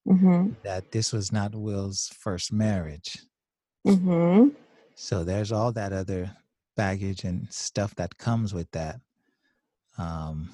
mm-hmm. 0.08 0.50
that 0.64 0.92
this 0.92 1.12
was 1.14 1.32
not 1.32 1.56
Will's 1.56 2.10
first 2.20 2.52
marriage, 2.54 3.18
Mm-hmm. 3.88 4.50
so 4.96 5.24
there's 5.24 5.52
all 5.52 5.72
that 5.74 5.94
other 5.94 6.32
baggage 6.76 7.24
and 7.24 7.48
stuff 7.52 7.96
that 7.96 8.18
comes 8.18 8.54
with 8.54 8.70
that 8.72 9.00
um, 9.98 10.50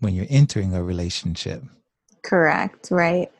when 0.00 0.14
you're 0.14 0.26
entering 0.30 0.74
a 0.74 0.82
relationship. 0.82 1.62
correct 2.22 2.88
right 2.90 3.30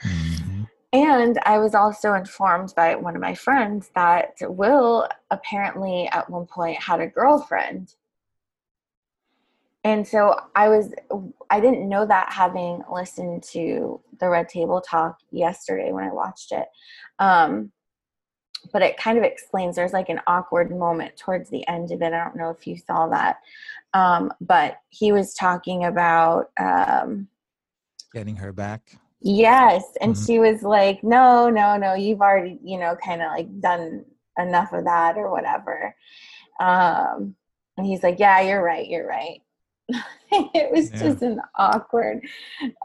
hmm 0.00 0.62
And 0.92 1.38
I 1.44 1.58
was 1.58 1.74
also 1.74 2.14
informed 2.14 2.72
by 2.74 2.94
one 2.96 3.14
of 3.14 3.20
my 3.22 3.34
friends 3.34 3.90
that 3.94 4.34
Will 4.40 5.06
apparently 5.30 6.08
at 6.08 6.30
one 6.30 6.46
point 6.46 6.82
had 6.82 7.00
a 7.00 7.06
girlfriend. 7.06 7.94
And 9.88 10.06
so 10.06 10.38
I 10.54 10.68
was, 10.68 10.92
I 11.48 11.60
didn't 11.60 11.88
know 11.88 12.04
that 12.04 12.30
having 12.30 12.82
listened 12.92 13.42
to 13.54 13.98
the 14.20 14.28
Red 14.28 14.50
Table 14.50 14.82
Talk 14.82 15.18
yesterday 15.30 15.92
when 15.92 16.04
I 16.04 16.12
watched 16.12 16.52
it. 16.52 16.66
Um, 17.18 17.72
but 18.70 18.82
it 18.82 18.98
kind 18.98 19.16
of 19.16 19.24
explains 19.24 19.76
there's 19.76 19.94
like 19.94 20.10
an 20.10 20.20
awkward 20.26 20.76
moment 20.76 21.16
towards 21.16 21.48
the 21.48 21.66
end 21.68 21.90
of 21.90 22.02
it. 22.02 22.12
I 22.12 22.22
don't 22.22 22.36
know 22.36 22.50
if 22.50 22.66
you 22.66 22.76
saw 22.76 23.08
that. 23.08 23.38
Um, 23.94 24.30
but 24.42 24.76
he 24.90 25.10
was 25.10 25.32
talking 25.32 25.86
about, 25.86 26.50
um, 26.60 27.28
Getting 28.12 28.36
her 28.36 28.52
back. 28.52 28.98
Yes. 29.20 29.84
And 30.02 30.14
Mhm. 30.14 30.26
she 30.26 30.38
was 30.38 30.62
like, 30.62 31.02
no, 31.02 31.48
no, 31.48 31.78
no, 31.78 31.94
you've 31.94 32.20
already, 32.20 32.58
you 32.62 32.78
know, 32.78 32.94
kind 32.96 33.22
of 33.22 33.28
like 33.28 33.60
done 33.60 34.04
enough 34.38 34.74
of 34.74 34.84
that 34.84 35.16
or 35.16 35.30
whatever. 35.30 35.96
Um, 36.60 37.36
and 37.78 37.86
he's 37.86 38.02
like, 38.02 38.18
yeah, 38.18 38.42
you're 38.42 38.62
right. 38.62 38.86
You're 38.86 39.06
right. 39.06 39.40
it 40.32 40.70
was 40.70 40.90
Yeah. 40.90 40.98
just 41.04 41.22
an 41.22 41.40
awkward, 41.56 42.20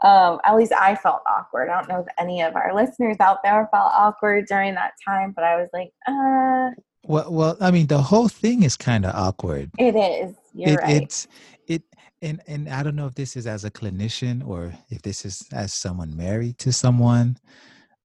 um, 0.02 0.40
at 0.44 0.56
least 0.56 0.72
I 0.72 0.94
felt 0.94 1.22
awkward. 1.28 1.68
I 1.68 1.78
don't 1.80 1.88
know 1.88 2.00
if 2.00 2.06
any 2.18 2.40
of 2.42 2.56
our 2.56 2.74
listeners 2.74 3.16
out 3.20 3.42
there 3.44 3.68
felt 3.70 3.92
awkward 3.94 4.46
during 4.46 4.74
that 4.74 4.92
time, 5.06 5.32
but 5.34 5.44
I 5.44 5.56
was 5.56 5.68
like, 5.72 5.92
uh, 6.06 6.70
Well, 7.06 7.30
well, 7.32 7.56
I 7.60 7.70
mean, 7.70 7.86
the 7.86 8.00
whole 8.00 8.28
thing 8.28 8.62
is 8.62 8.76
kind 8.76 9.04
of 9.04 9.14
awkward. 9.14 9.70
it 9.78 9.94
is. 9.96 10.34
You're 10.54 10.74
it, 10.74 10.80
right. 10.82 11.02
It's 11.02 11.28
it, 11.66 11.82
and 12.22 12.40
and 12.46 12.68
I 12.68 12.82
don't 12.82 12.96
know 12.96 13.06
if 13.06 13.14
this 13.14 13.36
is 13.36 13.46
as 13.46 13.64
a 13.64 13.70
clinician 13.70 14.46
or 14.46 14.72
if 14.88 15.02
this 15.02 15.24
is 15.24 15.44
as 15.52 15.74
someone 15.74 16.16
married 16.16 16.58
to 16.58 16.72
someone. 16.72 17.36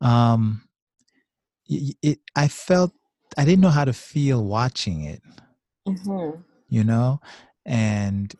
Um, 0.01 0.63
y- 1.69 1.93
it 2.01 2.19
I 2.35 2.47
felt 2.49 2.91
I 3.37 3.45
didn't 3.45 3.61
know 3.61 3.69
how 3.69 3.85
to 3.85 3.93
feel 3.93 4.43
watching 4.43 5.03
it, 5.03 5.21
Mhm. 5.87 6.43
you 6.67 6.83
know, 6.83 7.21
and 7.65 8.33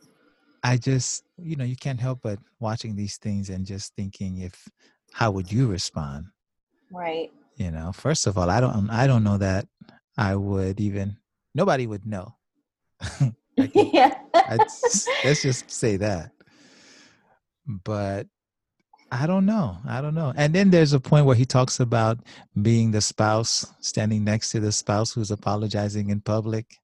I 0.62 0.76
just 0.76 1.24
you 1.38 1.56
know 1.56 1.64
you 1.64 1.76
can't 1.76 2.00
help 2.00 2.20
but 2.22 2.38
watching 2.58 2.96
these 2.96 3.16
things 3.16 3.50
and 3.50 3.66
just 3.66 3.94
thinking 3.94 4.38
if 4.38 4.68
how 5.12 5.30
would 5.30 5.50
you 5.50 5.66
respond? 5.66 6.26
Right. 6.92 7.32
You 7.56 7.70
know, 7.70 7.92
first 7.92 8.26
of 8.26 8.38
all, 8.38 8.50
I 8.50 8.60
don't 8.60 8.90
I 8.90 9.06
don't 9.06 9.24
know 9.24 9.38
that 9.38 9.66
I 10.16 10.36
would 10.36 10.80
even 10.80 11.16
nobody 11.54 11.86
would 11.86 12.06
know. 12.06 12.34
Can- 13.56 13.90
yeah. 13.92 14.14
Let's 15.24 15.42
just 15.42 15.70
say 15.70 15.96
that. 15.96 16.32
But 17.66 18.26
I 19.12 19.26
don't 19.26 19.44
know. 19.46 19.76
I 19.86 20.00
don't 20.00 20.14
know. 20.14 20.32
And 20.36 20.54
then 20.54 20.70
there's 20.70 20.92
a 20.92 21.00
point 21.00 21.26
where 21.26 21.36
he 21.36 21.44
talks 21.44 21.80
about 21.80 22.18
being 22.62 22.92
the 22.92 23.00
spouse, 23.00 23.66
standing 23.80 24.24
next 24.24 24.50
to 24.52 24.60
the 24.60 24.72
spouse 24.72 25.12
who's 25.12 25.30
apologizing 25.30 26.10
in 26.10 26.20
public. 26.20 26.76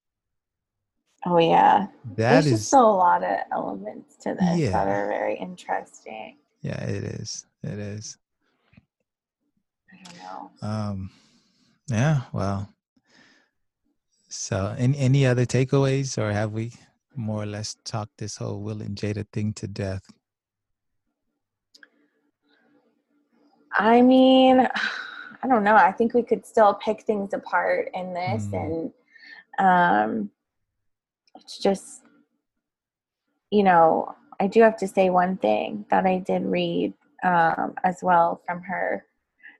Oh, 1.27 1.39
yeah. 1.39 1.89
That 2.17 2.17
There's 2.33 2.47
is, 2.47 2.53
just 2.61 2.73
a 2.73 2.81
lot 2.81 3.23
of 3.23 3.39
elements 3.53 4.17
to 4.23 4.35
this 4.35 4.59
Yeah. 4.59 4.71
that 4.71 4.89
are 4.89 5.07
very 5.09 5.37
interesting. 5.37 6.39
yeah, 6.63 6.81
it 6.85 7.05
is. 7.05 7.45
It 7.63 7.79
is. 7.79 8.17
I 9.93 9.97
don't 10.05 10.17
know. 10.19 10.51
Um, 10.69 11.11
yeah. 11.89 12.21
Well. 12.33 12.69
So, 14.29 14.75
any 14.79 14.99
any 14.99 15.25
other 15.27 15.47
takeaways, 15.47 16.19
or 16.19 16.33
have 16.33 16.53
we 16.53 16.73
more 17.15 17.43
or 17.43 17.47
less 17.47 17.77
talked 17.85 18.19
this 18.19 18.37
whole 18.37 18.61
Will 18.61 18.83
and 18.83 18.95
Jada 18.97 19.25
thing 19.33 19.53
to 19.55 19.67
death? 19.67 20.03
I 23.73 24.03
mean, 24.03 24.61
I 25.43 25.49
don't 25.49 25.65
know. 25.65 25.77
I 25.77 25.93
think 25.93 26.13
we 26.15 26.23
could 26.23 26.45
still 26.47 26.75
pick 26.75 27.03
things 27.03 27.33
apart 27.35 27.89
in 27.95 28.13
this, 28.15 28.47
Mm. 28.47 28.61
and 28.65 28.93
um, 29.59 30.31
it's 31.41 31.59
just, 31.59 32.03
you 33.51 33.63
know, 33.63 34.15
I 34.41 34.47
do 34.47 34.61
have 34.63 34.77
to 34.79 34.89
say 34.89 35.11
one 35.11 35.37
thing 35.37 35.87
that 35.91 36.07
I 36.07 36.19
did 36.19 36.45
read 36.45 36.93
um, 37.25 37.75
as 37.85 38.01
well 38.03 38.43
from 38.47 38.63
her, 38.63 39.05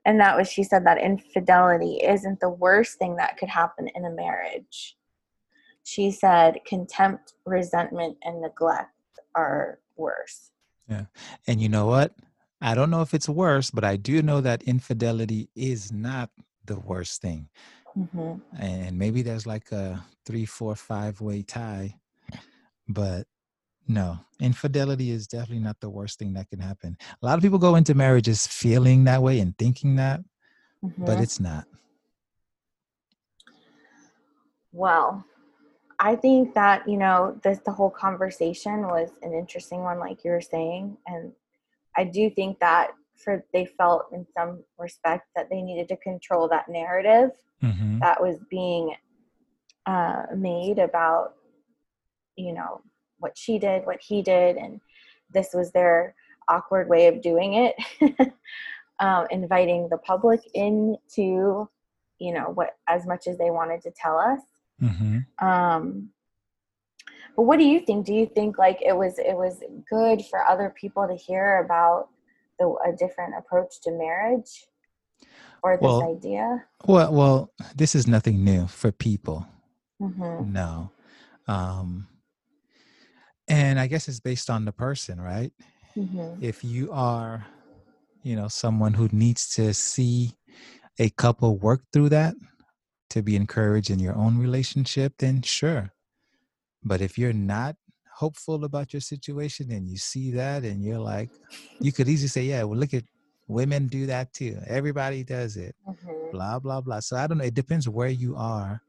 and 0.05 0.19
that 0.19 0.37
was 0.37 0.49
she 0.49 0.63
said 0.63 0.85
that 0.85 1.01
infidelity 1.01 1.99
isn't 2.03 2.39
the 2.39 2.49
worst 2.49 2.97
thing 2.99 3.15
that 3.17 3.37
could 3.37 3.49
happen 3.49 3.89
in 3.95 4.05
a 4.05 4.11
marriage. 4.11 4.95
she 5.83 6.11
said 6.11 6.59
contempt, 6.65 7.33
resentment, 7.45 8.17
and 8.23 8.41
neglect 8.41 8.91
are 9.35 9.79
worse. 9.95 10.51
Yeah. 10.89 11.05
And 11.47 11.61
you 11.61 11.69
know 11.69 11.85
what? 11.85 12.13
I 12.61 12.75
don't 12.75 12.89
know 12.89 13.01
if 13.01 13.13
it's 13.13 13.29
worse, 13.29 13.71
but 13.71 13.83
I 13.83 13.95
do 13.95 14.21
know 14.21 14.41
that 14.41 14.63
infidelity 14.63 15.49
is 15.55 15.91
not 15.91 16.29
the 16.65 16.79
worst 16.79 17.21
thing. 17.21 17.49
Hmm 17.97 18.33
And 18.57 18.97
maybe 18.97 19.21
there's 19.21 19.47
like 19.47 19.71
a 19.71 20.05
three, 20.25 20.45
four, 20.45 20.75
five 20.75 21.19
way 21.21 21.41
tie. 21.41 21.95
But 22.87 23.27
no, 23.87 24.19
infidelity 24.39 25.11
is 25.11 25.27
definitely 25.27 25.63
not 25.63 25.79
the 25.79 25.89
worst 25.89 26.19
thing 26.19 26.33
that 26.33 26.49
can 26.49 26.59
happen. 26.59 26.97
A 27.21 27.25
lot 27.25 27.37
of 27.37 27.43
people 27.43 27.59
go 27.59 27.75
into 27.75 27.95
marriages 27.95 28.45
feeling 28.45 29.05
that 29.05 29.21
way 29.21 29.39
and 29.39 29.57
thinking 29.57 29.95
that, 29.95 30.21
but 30.81 31.17
Mhm. 31.17 31.21
it's 31.23 31.39
not. 31.39 31.65
Well, 34.71 35.25
I 35.99 36.15
think 36.15 36.53
that, 36.53 36.87
you 36.87 36.97
know, 36.97 37.39
this 37.43 37.59
the 37.59 37.71
whole 37.71 37.89
conversation 37.89 38.83
was 38.83 39.09
an 39.23 39.33
interesting 39.33 39.83
one, 39.83 39.99
like 39.99 40.23
you 40.23 40.31
were 40.31 40.41
saying. 40.41 40.97
And 41.07 41.33
I 41.95 42.03
do 42.03 42.29
think 42.29 42.59
that 42.59 42.91
for 43.17 43.43
they 43.53 43.65
felt 43.65 44.05
in 44.11 44.25
some 44.35 44.63
respect 44.77 45.27
that 45.35 45.49
they 45.49 45.61
needed 45.61 45.87
to 45.89 45.97
control 45.97 46.47
that 46.47 46.69
narrative 46.69 47.31
hmm 47.61 47.99
that 47.99 48.21
was 48.21 48.37
being 48.49 48.95
uh, 49.87 50.23
made 50.35 50.77
about, 50.77 51.33
you 52.35 52.53
know, 52.53 52.81
what 53.19 53.35
she 53.35 53.57
did, 53.57 53.85
what 53.85 53.99
he 54.01 54.21
did, 54.21 54.57
and 54.57 54.79
this 55.33 55.49
was 55.53 55.71
their 55.71 56.13
awkward 56.47 56.87
way 56.87 57.07
of 57.07 57.21
doing 57.21 57.53
it, 57.55 57.75
um, 58.99 59.25
inviting 59.31 59.87
the 59.89 59.97
public 59.97 60.41
into, 60.53 61.67
you 62.19 62.33
know, 62.33 62.51
what 62.53 62.77
as 62.87 63.05
much 63.07 63.27
as 63.27 63.37
they 63.37 63.49
wanted 63.49 63.81
to 63.81 63.91
tell 63.91 64.17
us. 64.17 64.41
hmm 64.79 65.19
Um, 65.39 66.09
but 67.35 67.43
what 67.43 67.59
do 67.59 67.65
you 67.65 67.79
think? 67.79 68.05
Do 68.05 68.13
you 68.13 68.25
think 68.25 68.57
like 68.57 68.81
it 68.81 68.95
was 68.95 69.19
it 69.19 69.35
was 69.35 69.63
good 69.89 70.25
for 70.25 70.45
other 70.45 70.73
people 70.75 71.07
to 71.07 71.15
hear 71.15 71.63
about 71.63 72.09
the 72.59 72.67
a 72.87 72.95
different 72.95 73.33
approach 73.37 73.81
to 73.83 73.91
marriage 73.91 74.65
or 75.63 75.77
this 75.77 75.83
Well, 75.83 76.01
idea? 76.01 76.65
Well, 76.85 77.13
well, 77.13 77.51
this 77.75 77.95
is 77.95 78.07
nothing 78.07 78.43
new 78.43 78.67
for 78.67 78.91
people. 78.91 79.45
hmm 79.99 80.43
No. 80.53 80.91
Um, 81.47 82.07
and 83.47 83.79
I 83.79 83.87
guess 83.87 84.07
it's 84.07 84.19
based 84.19 84.49
on 84.49 84.65
the 84.65 84.71
person, 84.71 85.19
right? 85.21 85.51
hmm 85.95 86.35
If 86.41 86.63
you 86.63 86.91
are, 86.91 87.47
you 88.23 88.35
know, 88.35 88.47
someone 88.47 88.93
who 88.93 89.09
needs 89.11 89.49
to 89.55 89.73
see 89.73 90.33
a 90.99 91.09
couple 91.11 91.57
work 91.57 91.83
through 91.93 92.09
that 92.09 92.35
to 93.11 93.21
be 93.21 93.35
encouraged 93.35 93.89
in 93.89 93.99
your 93.99 94.15
own 94.15 94.37
relationship, 94.37 95.13
then 95.19 95.41
sure. 95.41 95.93
But 96.83 97.01
if 97.01 97.17
you're 97.17 97.33
not 97.33 97.75
hopeful 98.17 98.65
about 98.65 98.93
your 98.93 99.01
situation 99.13 99.71
and 99.71 99.87
you 99.87 99.97
see 99.97 100.31
that 100.31 100.63
and 100.63 100.83
you're 100.83 101.05
like, 101.15 101.29
you 101.79 101.91
could 101.91 102.09
easily 102.09 102.27
say, 102.27 102.43
yeah, 102.43 102.63
well, 102.63 102.79
look 102.79 102.93
at 102.93 103.03
women 103.47 103.87
do 103.87 104.07
that 104.07 104.33
too. 104.33 104.57
Everybody 104.67 105.23
does 105.23 105.55
it, 105.55 105.75
hmm 105.85 105.93
blah, 106.31 106.59
blah, 106.59 106.81
blah. 106.81 106.99
So 106.99 107.15
I 107.15 107.25
don't 107.27 107.37
know. 107.37 107.45
It 107.45 107.53
depends 107.53 107.87
where 107.87 108.09
you 108.09 108.35
are 108.35 108.81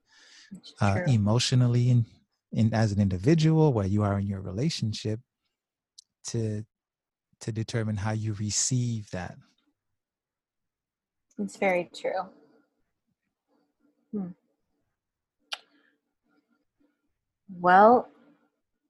uh, 0.81 0.99
emotionally 1.07 1.91
in, 1.91 2.05
in 2.53 2.75
as 2.75 2.91
an 2.91 3.01
individual, 3.01 3.73
where 3.73 3.87
you 3.87 4.03
are 4.03 4.19
in 4.19 4.27
your 4.27 4.41
relationship, 4.41 5.21
to 6.31 6.65
to 7.41 7.53
determine 7.53 7.97
how 7.97 8.13
you 8.13 8.33
receive 8.35 9.09
that. 9.11 9.37
It's 11.39 11.57
very 11.57 11.89
true. 11.95 12.23
Hmm. 14.13 14.29
Well, 17.61 18.09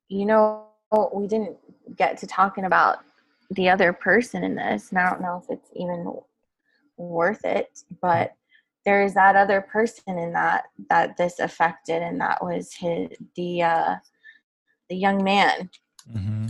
you 0.09 0.27
know, 0.27 0.67
we 1.13 1.27
didn't 1.27 1.57
get 1.97 2.19
to 2.19 2.27
talking 2.27 2.65
about 2.65 2.99
the 3.51 3.69
other 3.69 3.93
person 3.93 4.45
in 4.45 4.55
this, 4.55 4.91
and 4.91 4.99
I 4.99 5.09
don't 5.11 5.21
know 5.23 5.43
if 5.43 5.51
it's 5.51 5.71
even 5.75 6.13
worth 6.97 7.45
it, 7.45 7.83
but 8.01 8.35
there's 8.85 9.15
that 9.15 9.37
other 9.37 9.61
person 9.61 10.19
in 10.19 10.33
that 10.33 10.65
that 10.89 11.17
this 11.17 11.39
affected, 11.39 12.03
and 12.03 12.21
that 12.21 12.43
was 12.43 12.73
his 12.75 13.09
the 13.37 13.63
uh, 13.63 13.97
the 14.89 14.97
young 14.97 15.23
man. 15.23 15.71
hmm 16.11 16.47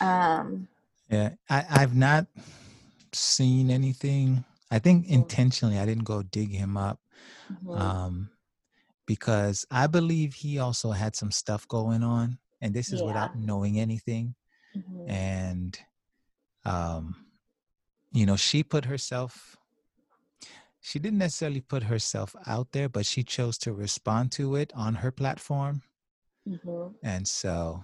Um, 0.00 0.68
Yeah, 1.08 1.30
I, 1.48 1.64
I've 1.70 1.94
not 1.94 2.26
seen 3.12 3.70
anything. 3.70 4.44
I 4.70 4.78
think 4.78 5.06
Mm. 5.06 5.12
intentionally 5.12 5.78
I 5.78 5.86
didn't 5.86 6.04
go 6.04 6.22
dig 6.22 6.50
him 6.52 6.76
up 6.76 6.98
mhm, 7.64 7.78
um, 7.78 8.30
because 9.06 9.66
I 9.70 9.86
believe 9.86 10.34
he 10.34 10.58
also 10.58 10.92
had 10.92 11.16
some 11.16 11.30
stuff 11.30 11.66
going 11.68 12.02
on, 12.02 12.38
and 12.60 12.74
this 12.74 12.92
is 12.92 13.00
Yeah. 13.00 13.06
without 13.08 13.34
knowing 13.34 13.78
anything. 13.78 14.34
mhm, 14.76 15.08
And 15.08 15.78
um, 16.64 17.16
you 18.12 18.26
know, 18.26 18.36
she 18.36 18.62
put 18.62 18.86
herself. 18.86 19.56
She 20.80 20.98
didn't 20.98 21.18
necessarily 21.18 21.60
put 21.62 21.84
herself 21.84 22.36
out 22.46 22.72
there, 22.72 22.88
but 22.88 23.06
she 23.06 23.22
chose 23.24 23.56
to 23.58 23.72
respond 23.72 24.32
to 24.32 24.54
it 24.56 24.72
on 24.74 24.96
her 24.96 25.10
platform. 25.10 25.82
mhm. 26.46 26.94
and 27.02 27.26
so 27.26 27.82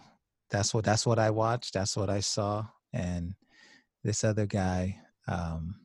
that's 0.51 0.75
what 0.75 0.85
that's 0.85 1.07
what 1.07 1.19
i 1.19 1.31
watched 1.31 1.75
that's 1.75 1.97
what 1.97 2.11
i 2.11 2.21
saw 2.21 2.65
and 2.93 3.35
this 4.05 4.25
other 4.25 4.47
guy 4.47 4.97
um 5.29 5.77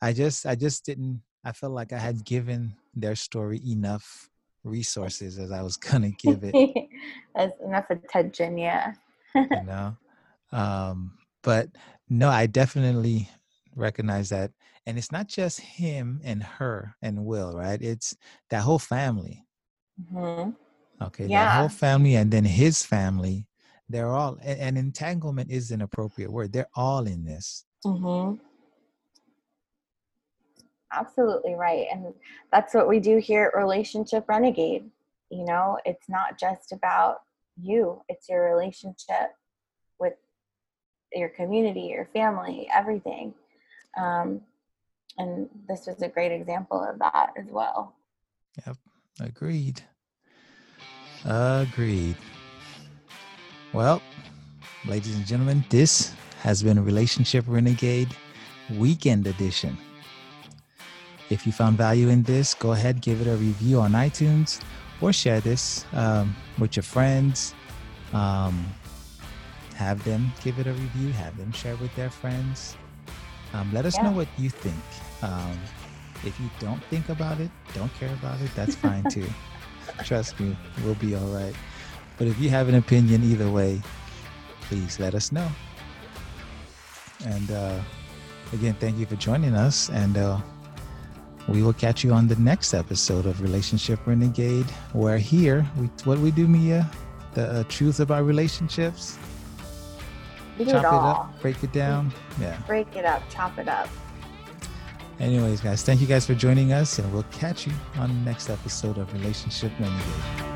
i 0.00 0.12
just 0.12 0.46
i 0.46 0.54
just 0.54 0.84
didn't 0.84 1.22
i 1.44 1.52
felt 1.52 1.72
like 1.72 1.92
i 1.92 1.98
had 1.98 2.24
given 2.24 2.74
their 2.94 3.16
story 3.16 3.60
enough 3.66 4.30
resources 4.64 5.38
as 5.38 5.50
i 5.52 5.62
was 5.62 5.76
gonna 5.86 6.10
give 6.18 6.42
it 6.44 6.58
That's 7.34 7.60
enough 7.64 7.86
attention, 7.90 8.58
yeah. 8.58 8.92
you 9.34 9.60
know 9.62 9.96
um 10.52 11.12
but 11.42 11.68
no 12.08 12.28
i 12.28 12.46
definitely 12.46 13.28
recognize 13.74 14.28
that 14.28 14.50
and 14.86 14.98
it's 14.98 15.12
not 15.12 15.28
just 15.28 15.60
him 15.60 16.20
and 16.24 16.42
her 16.42 16.94
and 17.02 17.24
will 17.24 17.52
right 17.56 17.80
it's 17.82 18.16
that 18.50 18.62
whole 18.62 18.78
family 18.78 19.44
hmm 20.12 20.50
Okay, 21.02 21.26
that 21.28 21.30
Yeah. 21.30 21.48
whole 21.48 21.68
family 21.68 22.14
and 22.14 22.30
then 22.30 22.44
his 22.44 22.84
family, 22.84 23.46
they're 23.88 24.12
all, 24.12 24.38
a- 24.40 24.62
and 24.62 24.78
entanglement 24.78 25.50
is 25.50 25.70
an 25.72 25.80
appropriate 25.82 26.30
word. 26.30 26.52
They're 26.52 26.70
all 26.76 27.06
in 27.06 27.24
this. 27.24 27.64
hmm 27.84 28.34
Absolutely 30.92 31.54
right. 31.54 31.86
And 31.92 32.12
that's 32.52 32.74
what 32.74 32.88
we 32.88 33.00
do 33.00 33.18
here 33.18 33.50
at 33.52 33.58
Relationship 33.58 34.24
Renegade. 34.28 34.90
You 35.30 35.44
know, 35.44 35.78
it's 35.84 36.08
not 36.08 36.38
just 36.38 36.72
about 36.72 37.22
you, 37.60 38.02
it's 38.08 38.28
your 38.28 38.44
relationship 38.54 39.34
with 39.98 40.14
your 41.12 41.28
community, 41.28 41.82
your 41.82 42.08
family, 42.12 42.68
everything. 42.72 43.34
Um, 43.98 44.40
and 45.18 45.48
this 45.68 45.86
was 45.86 46.00
a 46.02 46.08
great 46.08 46.32
example 46.32 46.82
of 46.82 46.98
that 46.98 47.30
as 47.36 47.46
well. 47.50 47.94
Yep, 48.66 48.76
agreed. 49.20 49.82
Agreed. 51.24 52.16
Well, 53.72 54.02
ladies 54.86 55.16
and 55.16 55.26
gentlemen, 55.26 55.64
this 55.70 56.14
has 56.40 56.62
been 56.62 56.82
Relationship 56.84 57.44
Renegade 57.46 58.14
Weekend 58.76 59.26
Edition. 59.26 59.78
If 61.32 61.46
you 61.46 61.52
found 61.52 61.78
value 61.78 62.10
in 62.10 62.22
this, 62.24 62.52
go 62.52 62.72
ahead, 62.72 63.00
give 63.00 63.22
it 63.22 63.26
a 63.26 63.36
review 63.36 63.80
on 63.80 63.92
iTunes 63.92 64.60
or 65.00 65.14
share 65.14 65.40
this 65.40 65.86
um, 65.94 66.36
with 66.58 66.76
your 66.76 66.82
friends. 66.82 67.54
Um, 68.12 68.66
have 69.74 70.04
them 70.04 70.30
give 70.44 70.58
it 70.58 70.66
a 70.66 70.72
review, 70.72 71.10
have 71.12 71.34
them 71.38 71.50
share 71.52 71.76
with 71.76 71.94
their 71.96 72.10
friends. 72.10 72.76
Um, 73.54 73.72
let 73.72 73.86
us 73.86 73.96
know 74.02 74.12
what 74.12 74.28
you 74.36 74.50
think. 74.50 74.84
Um, 75.22 75.58
if 76.22 76.38
you 76.38 76.50
don't 76.60 76.84
think 76.84 77.08
about 77.08 77.40
it, 77.40 77.50
don't 77.72 77.92
care 77.94 78.12
about 78.12 78.38
it, 78.42 78.50
that's 78.54 78.74
fine 78.76 79.04
too. 79.04 79.26
Trust 80.04 80.38
me, 80.38 80.54
we'll 80.84 80.96
be 80.96 81.14
all 81.14 81.28
right. 81.28 81.54
But 82.18 82.26
if 82.26 82.38
you 82.38 82.50
have 82.50 82.68
an 82.68 82.74
opinion 82.74 83.24
either 83.24 83.50
way, 83.50 83.80
please 84.68 85.00
let 85.00 85.14
us 85.14 85.32
know. 85.32 85.48
And 87.24 87.50
uh, 87.50 87.80
again, 88.52 88.74
thank 88.78 88.98
you 88.98 89.06
for 89.06 89.16
joining 89.16 89.54
us. 89.54 89.88
And 89.88 90.18
uh, 90.18 90.38
we 91.48 91.62
will 91.62 91.72
catch 91.72 92.04
you 92.04 92.12
on 92.12 92.28
the 92.28 92.36
next 92.36 92.74
episode 92.74 93.26
of 93.26 93.40
Relationship 93.40 94.00
Renegade. 94.06 94.70
Where 94.92 95.18
here, 95.18 95.66
we, 95.76 95.86
what 96.04 96.18
we 96.18 96.30
do, 96.30 96.46
Mia, 96.46 96.88
the 97.34 97.50
uh, 97.50 97.64
truth 97.64 98.00
about 98.00 98.24
relationships, 98.24 99.18
chop 100.58 100.68
it 100.68 100.68
it 100.68 100.84
all. 100.84 101.06
up, 101.08 101.40
break 101.40 101.62
it 101.62 101.72
down. 101.72 102.12
Yeah. 102.40 102.56
Break 102.66 102.94
it 102.94 103.04
up, 103.04 103.22
chop 103.30 103.58
it 103.58 103.68
up. 103.68 103.88
Anyways, 105.20 105.60
guys, 105.60 105.82
thank 105.82 106.00
you 106.00 106.06
guys 106.06 106.26
for 106.26 106.34
joining 106.34 106.72
us, 106.72 106.98
and 106.98 107.12
we'll 107.12 107.22
catch 107.24 107.66
you 107.66 107.72
on 107.96 108.08
the 108.08 108.30
next 108.30 108.50
episode 108.50 108.98
of 108.98 109.12
Relationship 109.12 109.70
Renegade. 109.78 110.51